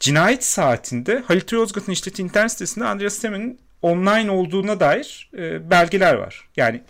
Cinayet 0.00 0.44
saatinde 0.44 1.22
Halit 1.26 1.52
Yozgat'ın 1.52 1.92
işlettiği 1.92 2.28
internet 2.28 2.52
sitesinde 2.52 2.84
Andreas 2.84 3.18
Temme'nin 3.18 3.60
online 3.84 4.30
olduğuna 4.30 4.80
dair 4.80 5.30
e, 5.38 5.70
belgeler 5.70 6.14
var. 6.14 6.48
Yani 6.56 6.82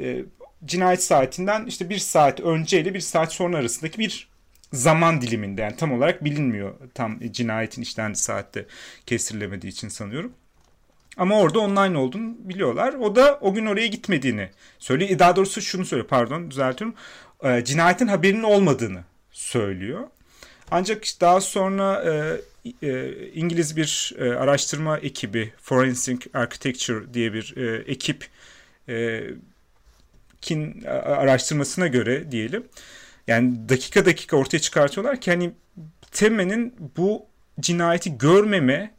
e, 0.00 0.22
cinayet 0.64 1.02
saatinden 1.02 1.66
işte 1.66 1.90
bir 1.90 1.98
saat 1.98 2.40
önce 2.40 2.80
ile 2.80 2.94
bir 2.94 3.00
saat 3.00 3.32
sonra 3.32 3.56
arasındaki 3.56 3.98
bir 3.98 4.28
zaman 4.72 5.20
diliminde 5.20 5.62
yani 5.62 5.76
tam 5.76 5.92
olarak 5.92 6.24
bilinmiyor 6.24 6.74
tam 6.94 7.20
cinayetin 7.30 7.82
işlendiği 7.82 8.16
saatte 8.16 8.66
kestirilemediği 9.06 9.72
için 9.72 9.88
sanıyorum. 9.88 10.32
Ama 11.16 11.40
orada 11.40 11.60
online 11.60 11.98
olduğunu 11.98 12.34
biliyorlar. 12.38 12.94
O 12.94 13.16
da 13.16 13.38
o 13.40 13.54
gün 13.54 13.66
oraya 13.66 13.86
gitmediğini 13.86 14.50
söylüyor. 14.78 15.18
Daha 15.18 15.36
doğrusu 15.36 15.62
şunu 15.62 15.84
söylüyor 15.84 16.08
pardon 16.08 16.50
düzeltiyorum. 16.50 16.96
E, 17.42 17.64
cinayetin 17.64 18.06
haberinin 18.06 18.42
olmadığını 18.42 19.04
söylüyor. 19.30 20.06
Ancak 20.70 21.02
daha 21.20 21.40
sonra 21.40 22.04
e, 22.04 22.40
e, 22.82 23.12
İngiliz 23.34 23.76
bir 23.76 24.14
e, 24.18 24.34
araştırma 24.34 24.98
ekibi 24.98 25.52
Forensic 25.62 26.30
Architecture 26.34 27.14
diye 27.14 27.32
bir 27.32 27.56
e, 27.56 27.76
ekip 27.92 28.28
e, 28.88 29.24
kin 30.40 30.82
araştırmasına 30.84 31.86
göre 31.86 32.32
diyelim 32.32 32.64
yani 33.26 33.68
dakika 33.68 34.06
dakika 34.06 34.36
ortaya 34.36 34.58
çıkartıyorlar 34.58 35.20
ki 35.20 35.30
hani 35.30 35.52
Temme'nin 36.12 36.74
bu 36.96 37.26
cinayeti 37.60 38.18
görmeme 38.18 38.90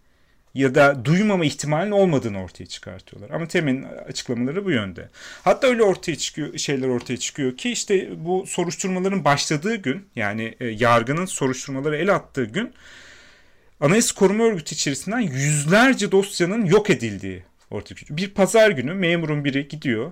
ya 0.53 0.75
da 0.75 1.05
duymama 1.05 1.45
ihtimalinin 1.45 1.91
olmadığını 1.91 2.43
ortaya 2.43 2.65
çıkartıyorlar. 2.65 3.29
Ama 3.29 3.47
Temel'in 3.47 3.83
açıklamaları 3.83 4.65
bu 4.65 4.71
yönde. 4.71 5.09
Hatta 5.43 5.67
öyle 5.67 5.83
ortaya 5.83 6.15
çıkıyor 6.15 6.57
şeyler 6.57 6.87
ortaya 6.87 7.17
çıkıyor 7.17 7.57
ki 7.57 7.71
işte 7.71 8.09
bu 8.25 8.45
soruşturmaların 8.47 9.25
başladığı 9.25 9.75
gün 9.75 10.05
yani 10.15 10.55
e, 10.59 10.65
yargının 10.65 11.25
soruşturmaları 11.25 11.97
el 11.97 12.15
attığı 12.15 12.45
gün 12.45 12.73
Anayasa 13.81 14.15
Koruma 14.15 14.43
Örgütü 14.43 14.75
içerisinden 14.75 15.19
yüzlerce 15.19 16.11
dosyanın 16.11 16.65
yok 16.65 16.89
edildiği 16.89 17.43
ortaya 17.71 17.95
çıkıyor. 17.95 18.17
Bir 18.17 18.29
pazar 18.29 18.71
günü 18.71 18.93
memurun 18.93 19.45
biri 19.45 19.67
gidiyor 19.67 20.11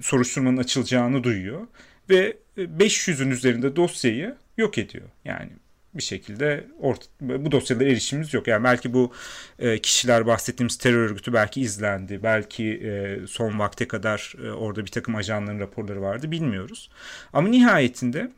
soruşturmanın 0.00 0.56
açılacağını 0.56 1.24
duyuyor 1.24 1.66
ve 2.10 2.36
500'ün 2.58 3.30
üzerinde 3.30 3.76
dosyayı 3.76 4.36
yok 4.56 4.78
ediyor. 4.78 5.08
Yani 5.24 5.50
bir 5.94 6.02
şekilde 6.02 6.66
orta, 6.80 7.06
bu 7.20 7.52
dosyalara 7.52 7.88
erişimimiz 7.88 8.34
yok. 8.34 8.46
Yani 8.46 8.64
belki 8.64 8.92
bu 8.92 9.12
e, 9.58 9.78
kişiler 9.78 10.26
bahsettiğimiz 10.26 10.78
terör 10.78 10.98
örgütü 10.98 11.32
belki 11.32 11.60
izlendi. 11.60 12.22
Belki 12.22 12.64
e, 12.64 13.18
son 13.26 13.58
vakte 13.58 13.88
kadar 13.88 14.34
e, 14.44 14.50
orada 14.50 14.84
bir 14.84 14.90
takım 14.90 15.14
ajanların 15.14 15.60
raporları 15.60 16.02
vardı 16.02 16.30
bilmiyoruz. 16.30 16.90
Ama 17.32 17.48
nihayetinde 17.48 18.30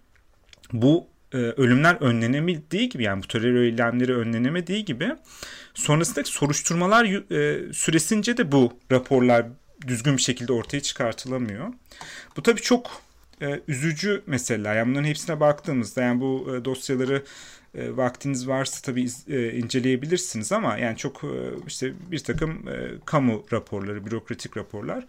bu 0.72 1.06
e, 1.34 1.36
ölümler 1.36 1.96
önlenemediği 2.00 2.88
gibi 2.88 3.02
yani 3.02 3.22
bu 3.22 3.26
terör 3.26 3.62
eylemleri 3.62 4.16
önlenemediği 4.16 4.84
gibi 4.84 5.12
sonrasındaki 5.74 6.30
soruşturmalar 6.30 7.04
e, 7.04 7.72
süresince 7.72 8.36
de 8.36 8.52
bu 8.52 8.72
raporlar 8.92 9.46
düzgün 9.86 10.16
bir 10.16 10.22
şekilde 10.22 10.52
ortaya 10.52 10.80
çıkartılamıyor. 10.80 11.68
Bu 12.36 12.42
tabii 12.42 12.60
çok 12.60 13.02
e, 13.42 13.60
üzücü 13.68 14.22
meseleler. 14.26 14.76
Yani 14.76 14.90
bunların 14.90 15.08
hepsine 15.08 15.40
baktığımızda 15.40 16.02
yani 16.02 16.20
bu 16.20 16.56
e, 16.56 16.64
dosyaları 16.64 17.24
vaktiniz 17.74 18.48
varsa 18.48 18.80
tabii 18.82 19.02
inceleyebilirsiniz 19.58 20.52
ama 20.52 20.78
yani 20.78 20.96
çok 20.96 21.22
işte 21.66 21.92
bir 22.10 22.18
takım 22.18 22.64
kamu 23.04 23.44
raporları, 23.52 24.06
bürokratik 24.06 24.56
raporlar. 24.56 25.06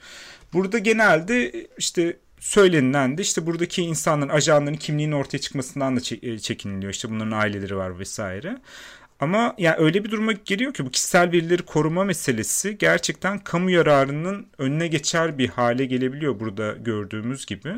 Burada 0.53 0.77
genelde 0.77 1.67
işte 1.77 2.17
söylenilen 2.41 3.17
de 3.17 3.21
işte 3.21 3.45
buradaki 3.45 3.81
insanların, 3.83 4.29
ajanların 4.29 4.75
kimliğinin 4.75 5.13
ortaya 5.13 5.37
çıkmasından 5.37 5.97
da 5.97 6.01
e, 6.21 6.39
çekiniliyor. 6.39 6.93
İşte 6.93 7.09
bunların 7.09 7.31
aileleri 7.31 7.77
var 7.77 7.99
vesaire. 7.99 8.57
Ama 9.19 9.55
yani 9.57 9.75
öyle 9.79 10.03
bir 10.03 10.11
duruma 10.11 10.31
geliyor 10.31 10.73
ki 10.73 10.85
bu 10.85 10.89
kişisel 10.91 11.31
verileri 11.31 11.63
koruma 11.63 12.03
meselesi 12.03 12.77
gerçekten 12.77 13.39
kamu 13.39 13.71
yararının 13.71 14.47
önüne 14.57 14.87
geçer 14.87 15.37
bir 15.37 15.49
hale 15.49 15.85
gelebiliyor 15.85 16.39
burada 16.39 16.71
gördüğümüz 16.71 17.45
gibi. 17.45 17.75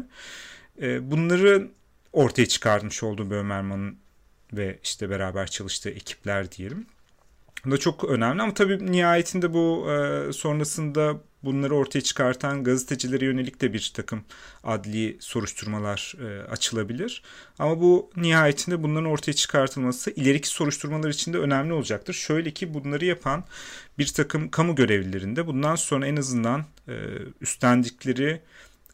E, 0.82 1.12
bunları 1.12 1.68
ortaya 2.14 2.46
çıkarmış 2.46 3.04
olduğu 3.04 3.30
Böhmerman'ın 3.30 3.98
ve 4.54 4.80
işte 4.84 5.10
beraber 5.10 5.48
çalıştığı 5.48 5.90
ekipler 5.90 6.52
diyelim. 6.52 6.86
Bu 7.66 7.72
da 7.72 7.78
çok 7.78 8.04
önemli 8.04 8.42
ama 8.42 8.54
tabii 8.54 8.92
nihayetinde 8.92 9.54
bu 9.54 9.88
e, 9.92 10.34
sonrasında 10.34 11.18
bunları 11.44 11.76
ortaya 11.76 12.02
çıkartan 12.02 12.64
gazetecilere 12.64 13.26
yönelik 13.26 13.62
de 13.62 13.74
bir 13.74 13.92
takım 13.96 14.24
adli 14.64 15.18
soruşturmalar 15.20 16.16
e, 16.20 16.44
açılabilir. 16.48 17.24
Ama 17.60 17.82
bu 17.82 18.12
nihayetinde 18.18 18.84
bunların 18.84 19.10
ortaya 19.10 19.34
çıkartılması 19.34 20.12
ileriki 20.12 20.48
soruşturmalar 20.48 21.10
için 21.10 21.34
de 21.34 21.38
önemli 21.38 21.74
olacaktır. 21.74 22.14
Şöyle 22.14 22.52
ki 22.52 22.74
bunları 22.74 23.06
yapan 23.06 23.44
bir 23.98 24.08
takım 24.08 24.50
kamu 24.50 24.76
görevlilerinde 24.76 25.48
bundan 25.48 25.76
sonra 25.76 26.08
en 26.08 26.16
azından 26.16 26.66
e, 26.88 26.94
üstlendikleri 27.42 28.42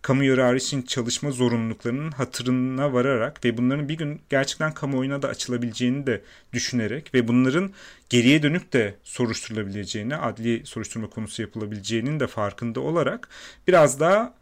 kamu 0.02 0.24
yararı 0.24 0.58
için 0.58 0.82
çalışma 0.82 1.32
zorunluluklarının 1.32 2.12
hatırına 2.12 2.94
vararak 2.94 3.46
ve 3.46 3.58
bunların 3.58 3.90
bir 3.90 3.98
gün 3.98 4.22
gerçekten 4.30 4.74
kamuoyuna 4.74 5.22
da 5.22 5.28
açılabileceğini 5.28 6.08
de 6.08 6.22
düşünerek 6.54 7.14
ve 7.14 7.28
bunların 7.28 7.72
geriye 8.10 8.44
dönük 8.44 8.74
de 8.74 8.96
soruşturulabileceğini, 9.04 10.16
adli 10.16 10.66
soruşturma 10.66 11.10
konusu 11.10 11.42
yapılabileceğinin 11.42 12.20
de 12.20 12.28
farkında 12.28 12.80
olarak 12.80 13.30
biraz 13.68 14.00
daha 14.00 14.34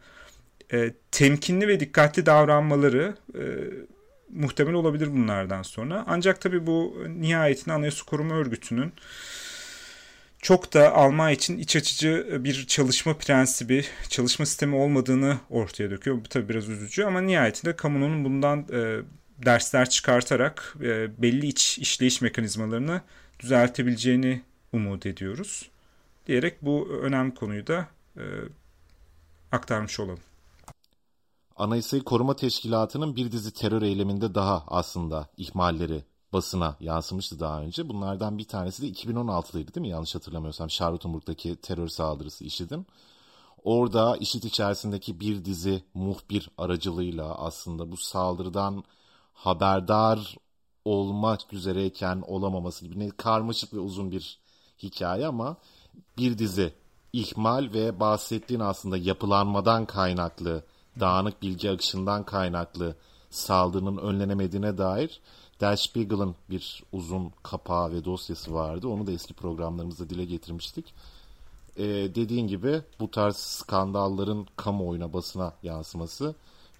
e, 0.73 0.93
temkinli 1.11 1.67
ve 1.67 1.79
dikkatli 1.79 2.25
davranmaları 2.25 3.15
e, 3.35 3.43
muhtemel 4.29 4.73
olabilir 4.73 5.13
bunlardan 5.13 5.61
sonra. 5.61 6.03
Ancak 6.07 6.41
tabii 6.41 6.67
bu 6.67 7.03
nihayetinde 7.07 7.73
Anayasa 7.73 8.05
Koruma 8.05 8.35
Örgütü'nün 8.35 8.93
çok 10.47 10.73
da 10.73 10.95
Alman 10.95 11.31
için 11.31 11.57
iç 11.57 11.75
açıcı 11.75 12.39
bir 12.43 12.67
çalışma 12.67 13.17
prensibi, 13.17 13.85
çalışma 14.09 14.45
sistemi 14.45 14.75
olmadığını 14.75 15.37
ortaya 15.49 15.91
döküyor. 15.91 16.17
Bu 16.17 16.23
tabii 16.29 16.49
biraz 16.49 16.69
üzücü 16.69 17.03
ama 17.03 17.21
nihayetinde 17.21 17.75
kamunun 17.75 18.25
bundan 18.25 18.59
e, 18.59 19.01
dersler 19.45 19.89
çıkartarak 19.89 20.75
e, 20.81 21.21
belli 21.21 21.47
iç 21.47 21.79
işleyiş 21.79 22.21
mekanizmalarını 22.21 23.01
düzeltebileceğini 23.39 24.41
umut 24.73 25.05
ediyoruz. 25.05 25.69
Diyerek 26.27 26.61
bu 26.61 26.89
önemli 27.01 27.35
konuyu 27.35 27.67
da 27.67 27.87
e, 28.17 28.23
aktarmış 29.51 29.99
olalım. 29.99 30.19
Anayasayı 31.55 32.03
Koruma 32.03 32.35
Teşkilatı'nın 32.35 33.15
bir 33.15 33.31
dizi 33.31 33.53
terör 33.53 33.81
eyleminde 33.81 34.35
daha 34.35 34.63
aslında 34.67 35.29
ihmalleri 35.37 36.03
basına 36.33 36.75
yansımıştı 36.79 37.39
daha 37.39 37.61
önce. 37.61 37.89
Bunlardan 37.89 38.37
bir 38.37 38.43
tanesi 38.43 38.81
de 38.81 38.87
2016'lıydı 38.87 39.75
değil 39.75 39.81
mi? 39.81 39.89
Yanlış 39.89 40.15
hatırlamıyorsam 40.15 40.67
Charlottenburg'daki 40.67 41.55
terör 41.55 41.87
saldırısı 41.87 42.43
IŞİD'in. 42.43 42.87
Orada 43.63 44.17
IŞİD 44.17 44.43
içerisindeki 44.43 45.19
bir 45.19 45.45
dizi 45.45 45.83
muhbir 45.93 46.49
aracılığıyla 46.57 47.35
aslında 47.35 47.91
bu 47.91 47.97
saldırıdan 47.97 48.83
haberdar 49.33 50.37
olmak 50.85 51.53
üzereyken 51.53 52.23
olamaması 52.27 52.85
gibi 52.85 52.99
ne 52.99 53.09
karmaşık 53.09 53.73
ve 53.73 53.79
uzun 53.79 54.11
bir 54.11 54.39
hikaye 54.83 55.27
ama 55.27 55.57
bir 56.17 56.37
dizi 56.37 56.73
ihmal 57.13 57.73
ve 57.73 57.99
bahsettiğin 57.99 58.59
aslında 58.59 58.97
yapılanmadan 58.97 59.85
kaynaklı, 59.85 60.63
dağınık 60.99 61.41
bilgi 61.41 61.71
akışından 61.71 62.23
kaynaklı 62.23 62.95
saldırının 63.29 63.97
önlenemediğine 63.97 64.77
dair 64.77 65.21
Der 65.61 65.75
Spiegel'ın 65.75 66.35
bir 66.49 66.83
uzun 66.91 67.31
kapağı 67.43 67.91
ve 67.91 68.05
dosyası 68.05 68.53
vardı. 68.53 68.87
Onu 68.87 69.07
da 69.07 69.11
eski 69.11 69.33
programlarımızda 69.33 70.09
dile 70.09 70.25
getirmiştik. 70.25 70.93
Ee, 71.77 71.83
dediğin 72.15 72.47
gibi 72.47 72.81
bu 72.99 73.11
tarz 73.11 73.35
skandalların 73.35 74.47
kamuoyuna 74.55 75.13
basına 75.13 75.53
yansıması 75.63 76.35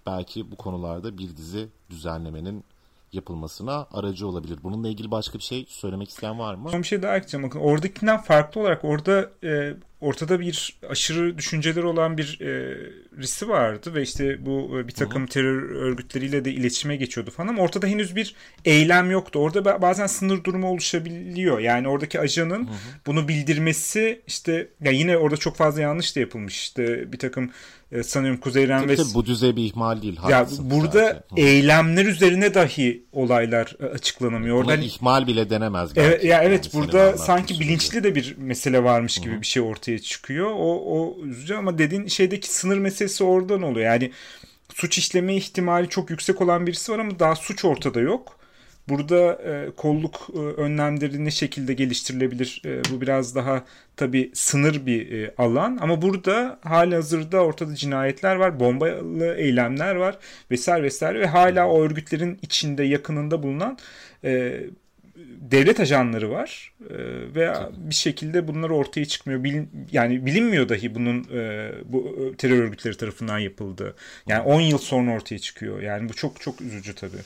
belki 0.06 0.50
bu 0.50 0.56
konularda 0.56 1.18
bir 1.18 1.36
dizi 1.36 1.68
düzenlemenin 1.90 2.64
yapılmasına 3.12 3.86
aracı 3.92 4.28
olabilir. 4.28 4.58
Bununla 4.62 4.88
ilgili 4.88 5.10
başka 5.10 5.38
bir 5.38 5.42
şey 5.42 5.66
söylemek 5.68 6.08
isteyen 6.08 6.38
var 6.38 6.54
mı? 6.54 6.70
Son 6.70 6.82
bir 6.82 6.86
şey 6.86 7.02
daha 7.02 7.16
ekleyeceğim. 7.16 7.46
Bakın 7.46 7.60
oradakinden 7.60 8.20
farklı 8.20 8.60
olarak 8.60 8.84
orada 8.84 9.30
e, 9.44 9.74
ortada 10.00 10.40
bir 10.40 10.78
aşırı 10.88 11.38
düşünceler 11.38 11.82
olan 11.82 12.18
bir 12.18 12.40
e, 12.40 12.76
risi 13.18 13.48
vardı 13.48 13.94
ve 13.94 14.02
işte 14.02 14.46
bu 14.46 14.78
e, 14.78 14.88
bir 14.88 14.92
takım 14.92 15.22
Hı-hı. 15.22 15.30
terör 15.30 15.62
örgütleriyle 15.62 16.44
de 16.44 16.52
iletişime 16.52 16.96
geçiyordu 16.96 17.30
falan 17.30 17.48
ama 17.48 17.62
ortada 17.62 17.86
henüz 17.86 18.16
bir 18.16 18.34
eylem 18.64 19.10
yoktu. 19.10 19.38
Orada 19.38 19.82
bazen 19.82 20.06
sınır 20.06 20.44
durumu 20.44 20.68
oluşabiliyor. 20.68 21.58
Yani 21.58 21.88
oradaki 21.88 22.20
ajanın 22.20 22.66
Hı-hı. 22.66 22.76
bunu 23.06 23.28
bildirmesi 23.28 24.22
işte 24.26 24.68
ya 24.84 24.92
yine 24.92 25.16
orada 25.16 25.36
çok 25.36 25.56
fazla 25.56 25.80
yanlış 25.80 26.16
da 26.16 26.20
yapılmış. 26.20 26.54
İşte 26.54 27.12
bir 27.12 27.18
takım 27.18 27.50
e, 27.92 28.02
sanıyorum 28.02 28.40
Kuzey. 28.40 28.66
Tabii, 28.66 28.96
tabii 28.96 29.14
bu 29.14 29.26
düzey 29.26 29.56
bir 29.56 29.64
ihmal 29.64 30.02
değil. 30.02 30.20
Ya 30.30 30.46
burada 30.60 31.24
eylemler 31.36 32.04
üzerine 32.04 32.54
dahi 32.54 33.04
olaylar 33.12 33.76
e, 33.80 33.84
açıklanamıyor. 33.84 34.56
Orada 34.56 34.72
hani, 34.72 34.84
ihmal 34.84 35.26
bile 35.26 35.50
denemez. 35.50 35.90
Evet, 35.96 36.24
ya 36.24 36.42
evet 36.42 36.70
yani 36.74 36.84
burada 36.84 37.18
sanki 37.18 37.60
bilinçli 37.60 38.04
de 38.04 38.14
bir 38.14 38.36
mesele 38.38 38.84
varmış 38.84 39.18
gibi 39.18 39.32
Hı-hı. 39.32 39.40
bir 39.40 39.46
şey 39.46 39.62
ortaya 39.62 39.87
çıkıyor. 39.98 40.50
O, 40.50 40.82
o 40.96 41.24
üzücü 41.24 41.54
ama 41.54 41.78
dediğin 41.78 42.06
şeydeki 42.06 42.54
sınır 42.54 42.78
meselesi 42.78 43.24
oradan 43.24 43.62
oluyor. 43.62 43.86
Yani 43.86 44.12
suç 44.74 44.98
işleme 44.98 45.36
ihtimali 45.36 45.88
çok 45.88 46.10
yüksek 46.10 46.40
olan 46.40 46.66
birisi 46.66 46.92
var 46.92 46.98
ama 46.98 47.18
daha 47.18 47.36
suç 47.36 47.64
ortada 47.64 48.00
yok. 48.00 48.38
Burada 48.88 49.32
e, 49.32 49.70
kolluk 49.76 50.28
e, 50.34 50.38
önlemleri 50.38 51.24
ne 51.24 51.30
şekilde 51.30 51.74
geliştirilebilir? 51.74 52.62
E, 52.64 52.82
bu 52.92 53.00
biraz 53.00 53.34
daha 53.34 53.64
tabi 53.96 54.30
sınır 54.34 54.86
bir 54.86 55.12
e, 55.12 55.34
alan 55.38 55.78
ama 55.80 56.02
burada 56.02 56.58
hali 56.62 56.94
hazırda 56.94 57.44
ortada 57.44 57.74
cinayetler 57.74 58.36
var, 58.36 58.60
bombalı 58.60 59.34
eylemler 59.36 59.94
var 59.94 60.18
vesaire 60.50 60.82
vesaire 60.84 61.20
ve 61.20 61.26
hala 61.26 61.68
o 61.68 61.82
örgütlerin 61.82 62.38
içinde 62.42 62.84
yakınında 62.84 63.42
bulunan 63.42 63.78
e, 64.24 64.60
devlet 65.40 65.80
ajanları 65.80 66.30
var 66.30 66.72
e, 66.90 66.94
ve 67.34 67.54
bir 67.76 67.94
şekilde 67.94 68.48
bunlar 68.48 68.70
ortaya 68.70 69.04
çıkmıyor. 69.04 69.44
Bilin, 69.44 69.70
yani 69.92 70.26
bilinmiyor 70.26 70.68
dahi 70.68 70.94
bunun 70.94 71.24
e, 71.32 71.72
bu 71.84 72.16
e, 72.20 72.36
terör 72.36 72.62
örgütleri 72.62 72.96
tarafından 72.96 73.38
yapıldığı. 73.38 73.94
Yani 74.26 74.42
10 74.42 74.60
yıl 74.60 74.78
sonra 74.78 75.14
ortaya 75.14 75.38
çıkıyor. 75.38 75.82
Yani 75.82 76.08
bu 76.08 76.14
çok 76.14 76.40
çok 76.40 76.60
üzücü 76.60 76.94
tabii. 76.94 77.22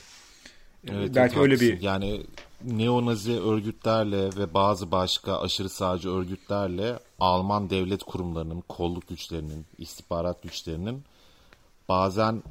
Evet, 0.91 1.11
Belki 1.15 1.39
öyle 1.39 1.59
bir 1.59 1.81
yani 1.81 2.21
neonazi 2.63 3.31
örgütlerle 3.31 4.25
ve 4.37 4.53
bazı 4.53 4.91
başka 4.91 5.39
aşırı 5.39 5.69
sağcı 5.69 6.09
örgütlerle 6.09 6.99
Alman 7.19 7.69
devlet 7.69 8.03
kurumlarının, 8.03 8.63
kolluk 8.69 9.07
güçlerinin, 9.07 9.65
istihbarat 9.77 10.43
güçlerinin 10.43 11.03
bazen 11.89 12.43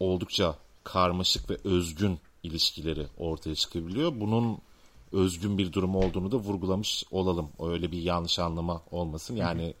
oldukça 0.00 0.54
karmaşık 0.84 1.50
ve 1.50 1.56
özgün 1.64 2.18
ilişkileri 2.44 3.06
ortaya 3.18 3.54
çıkabiliyor. 3.54 4.20
Bunun 4.20 4.58
özgün 5.12 5.58
bir 5.58 5.72
durum 5.72 5.96
olduğunu 5.96 6.32
da 6.32 6.36
vurgulamış 6.36 7.04
olalım. 7.10 7.48
Öyle 7.60 7.92
bir 7.92 8.02
yanlış 8.02 8.38
anlama 8.38 8.82
olmasın. 8.90 9.36
Yani 9.36 9.74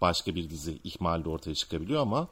başka 0.00 0.34
bir 0.34 0.50
dizi 0.50 0.78
ihmal 0.84 1.24
de 1.24 1.28
ortaya 1.28 1.54
çıkabiliyor 1.54 2.02
ama 2.02 2.28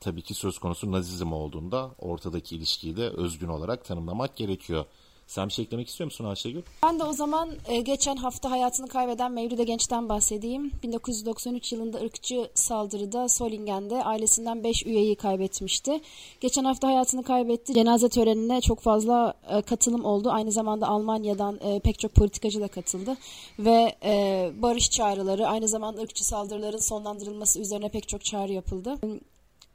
tabii 0.00 0.22
ki 0.22 0.34
söz 0.34 0.58
konusu 0.58 0.92
nazizm 0.92 1.32
olduğunda 1.32 1.90
ortadaki 1.98 2.56
ilişkiyi 2.56 2.96
de 2.96 3.08
özgün 3.08 3.48
olarak 3.48 3.84
tanımlamak 3.84 4.36
gerekiyor. 4.36 4.84
Sen 5.32 5.48
bir 5.48 5.52
şey 5.52 5.64
eklemek 5.64 5.88
istiyor 5.88 6.06
musun 6.06 6.24
Ayşegül? 6.24 6.62
Ben 6.82 6.98
de 6.98 7.04
o 7.04 7.12
zaman 7.12 7.50
e, 7.68 7.80
geçen 7.80 8.16
hafta 8.16 8.50
hayatını 8.50 8.88
kaybeden 8.88 9.32
Mevlüde 9.32 9.64
Genç'ten 9.64 10.08
bahsedeyim. 10.08 10.72
1993 10.82 11.72
yılında 11.72 11.98
ırkçı 11.98 12.50
saldırıda 12.54 13.28
Solingen'de 13.28 14.04
ailesinden 14.04 14.64
5 14.64 14.86
üyeyi 14.86 15.16
kaybetmişti. 15.16 16.00
Geçen 16.40 16.64
hafta 16.64 16.88
hayatını 16.88 17.22
kaybetti. 17.22 17.74
Cenaze 17.74 18.08
törenine 18.08 18.60
çok 18.60 18.80
fazla 18.80 19.34
e, 19.50 19.62
katılım 19.62 20.04
oldu. 20.04 20.30
Aynı 20.30 20.52
zamanda 20.52 20.86
Almanya'dan 20.86 21.60
e, 21.62 21.80
pek 21.80 21.98
çok 21.98 22.14
politikacı 22.14 22.60
da 22.60 22.68
katıldı. 22.68 23.16
Ve 23.58 23.96
e, 24.04 24.50
barış 24.62 24.90
çağrıları, 24.90 25.46
aynı 25.48 25.68
zamanda 25.68 26.00
ırkçı 26.00 26.26
saldırıların 26.26 26.78
sonlandırılması 26.78 27.60
üzerine 27.60 27.88
pek 27.88 28.08
çok 28.08 28.24
çağrı 28.24 28.52
yapıldı. 28.52 28.94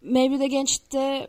Mevlüde 0.01 0.47
Genç'te 0.47 1.27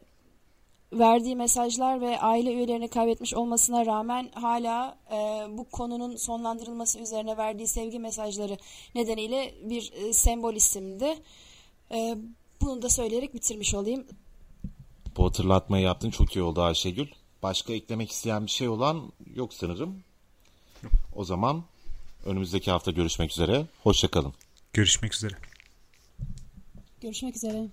verdiği 0.93 1.37
mesajlar 1.37 2.01
ve 2.01 2.21
aile 2.21 2.53
üyelerini 2.53 2.89
kaybetmiş 2.89 3.35
olmasına 3.35 3.87
rağmen 3.87 4.31
hala 4.35 4.99
e, 5.11 5.17
bu 5.59 5.65
konunun 5.65 6.17
sonlandırılması 6.17 6.99
üzerine 6.99 7.37
verdiği 7.37 7.67
sevgi 7.67 7.99
mesajları 7.99 8.57
nedeniyle 8.95 9.55
bir 9.63 9.93
e, 9.93 10.13
sembol 10.13 10.55
isimdi. 10.55 11.15
E, 11.93 12.17
bunu 12.61 12.83
da 12.83 12.89
söyleyerek 12.89 13.35
bitirmiş 13.35 13.75
olayım. 13.75 14.07
Bu 15.17 15.25
hatırlatmayı 15.27 15.85
yaptın 15.85 16.11
çok 16.11 16.37
iyi 16.37 16.43
oldu 16.43 16.63
Ayşegül. 16.63 17.07
Başka 17.43 17.73
eklemek 17.73 18.11
isteyen 18.11 18.47
bir 18.47 18.51
şey 18.51 18.69
olan 18.69 19.13
yok 19.35 19.55
sanırım. 19.55 20.03
O 21.17 21.25
zaman 21.25 21.65
önümüzdeki 22.27 22.71
hafta 22.71 22.91
görüşmek 22.91 23.31
üzere. 23.31 23.67
Hoşçakalın. 23.83 24.33
Görüşmek 24.73 25.15
üzere. 25.15 25.35
Görüşmek 27.01 27.37
üzere. 27.37 27.69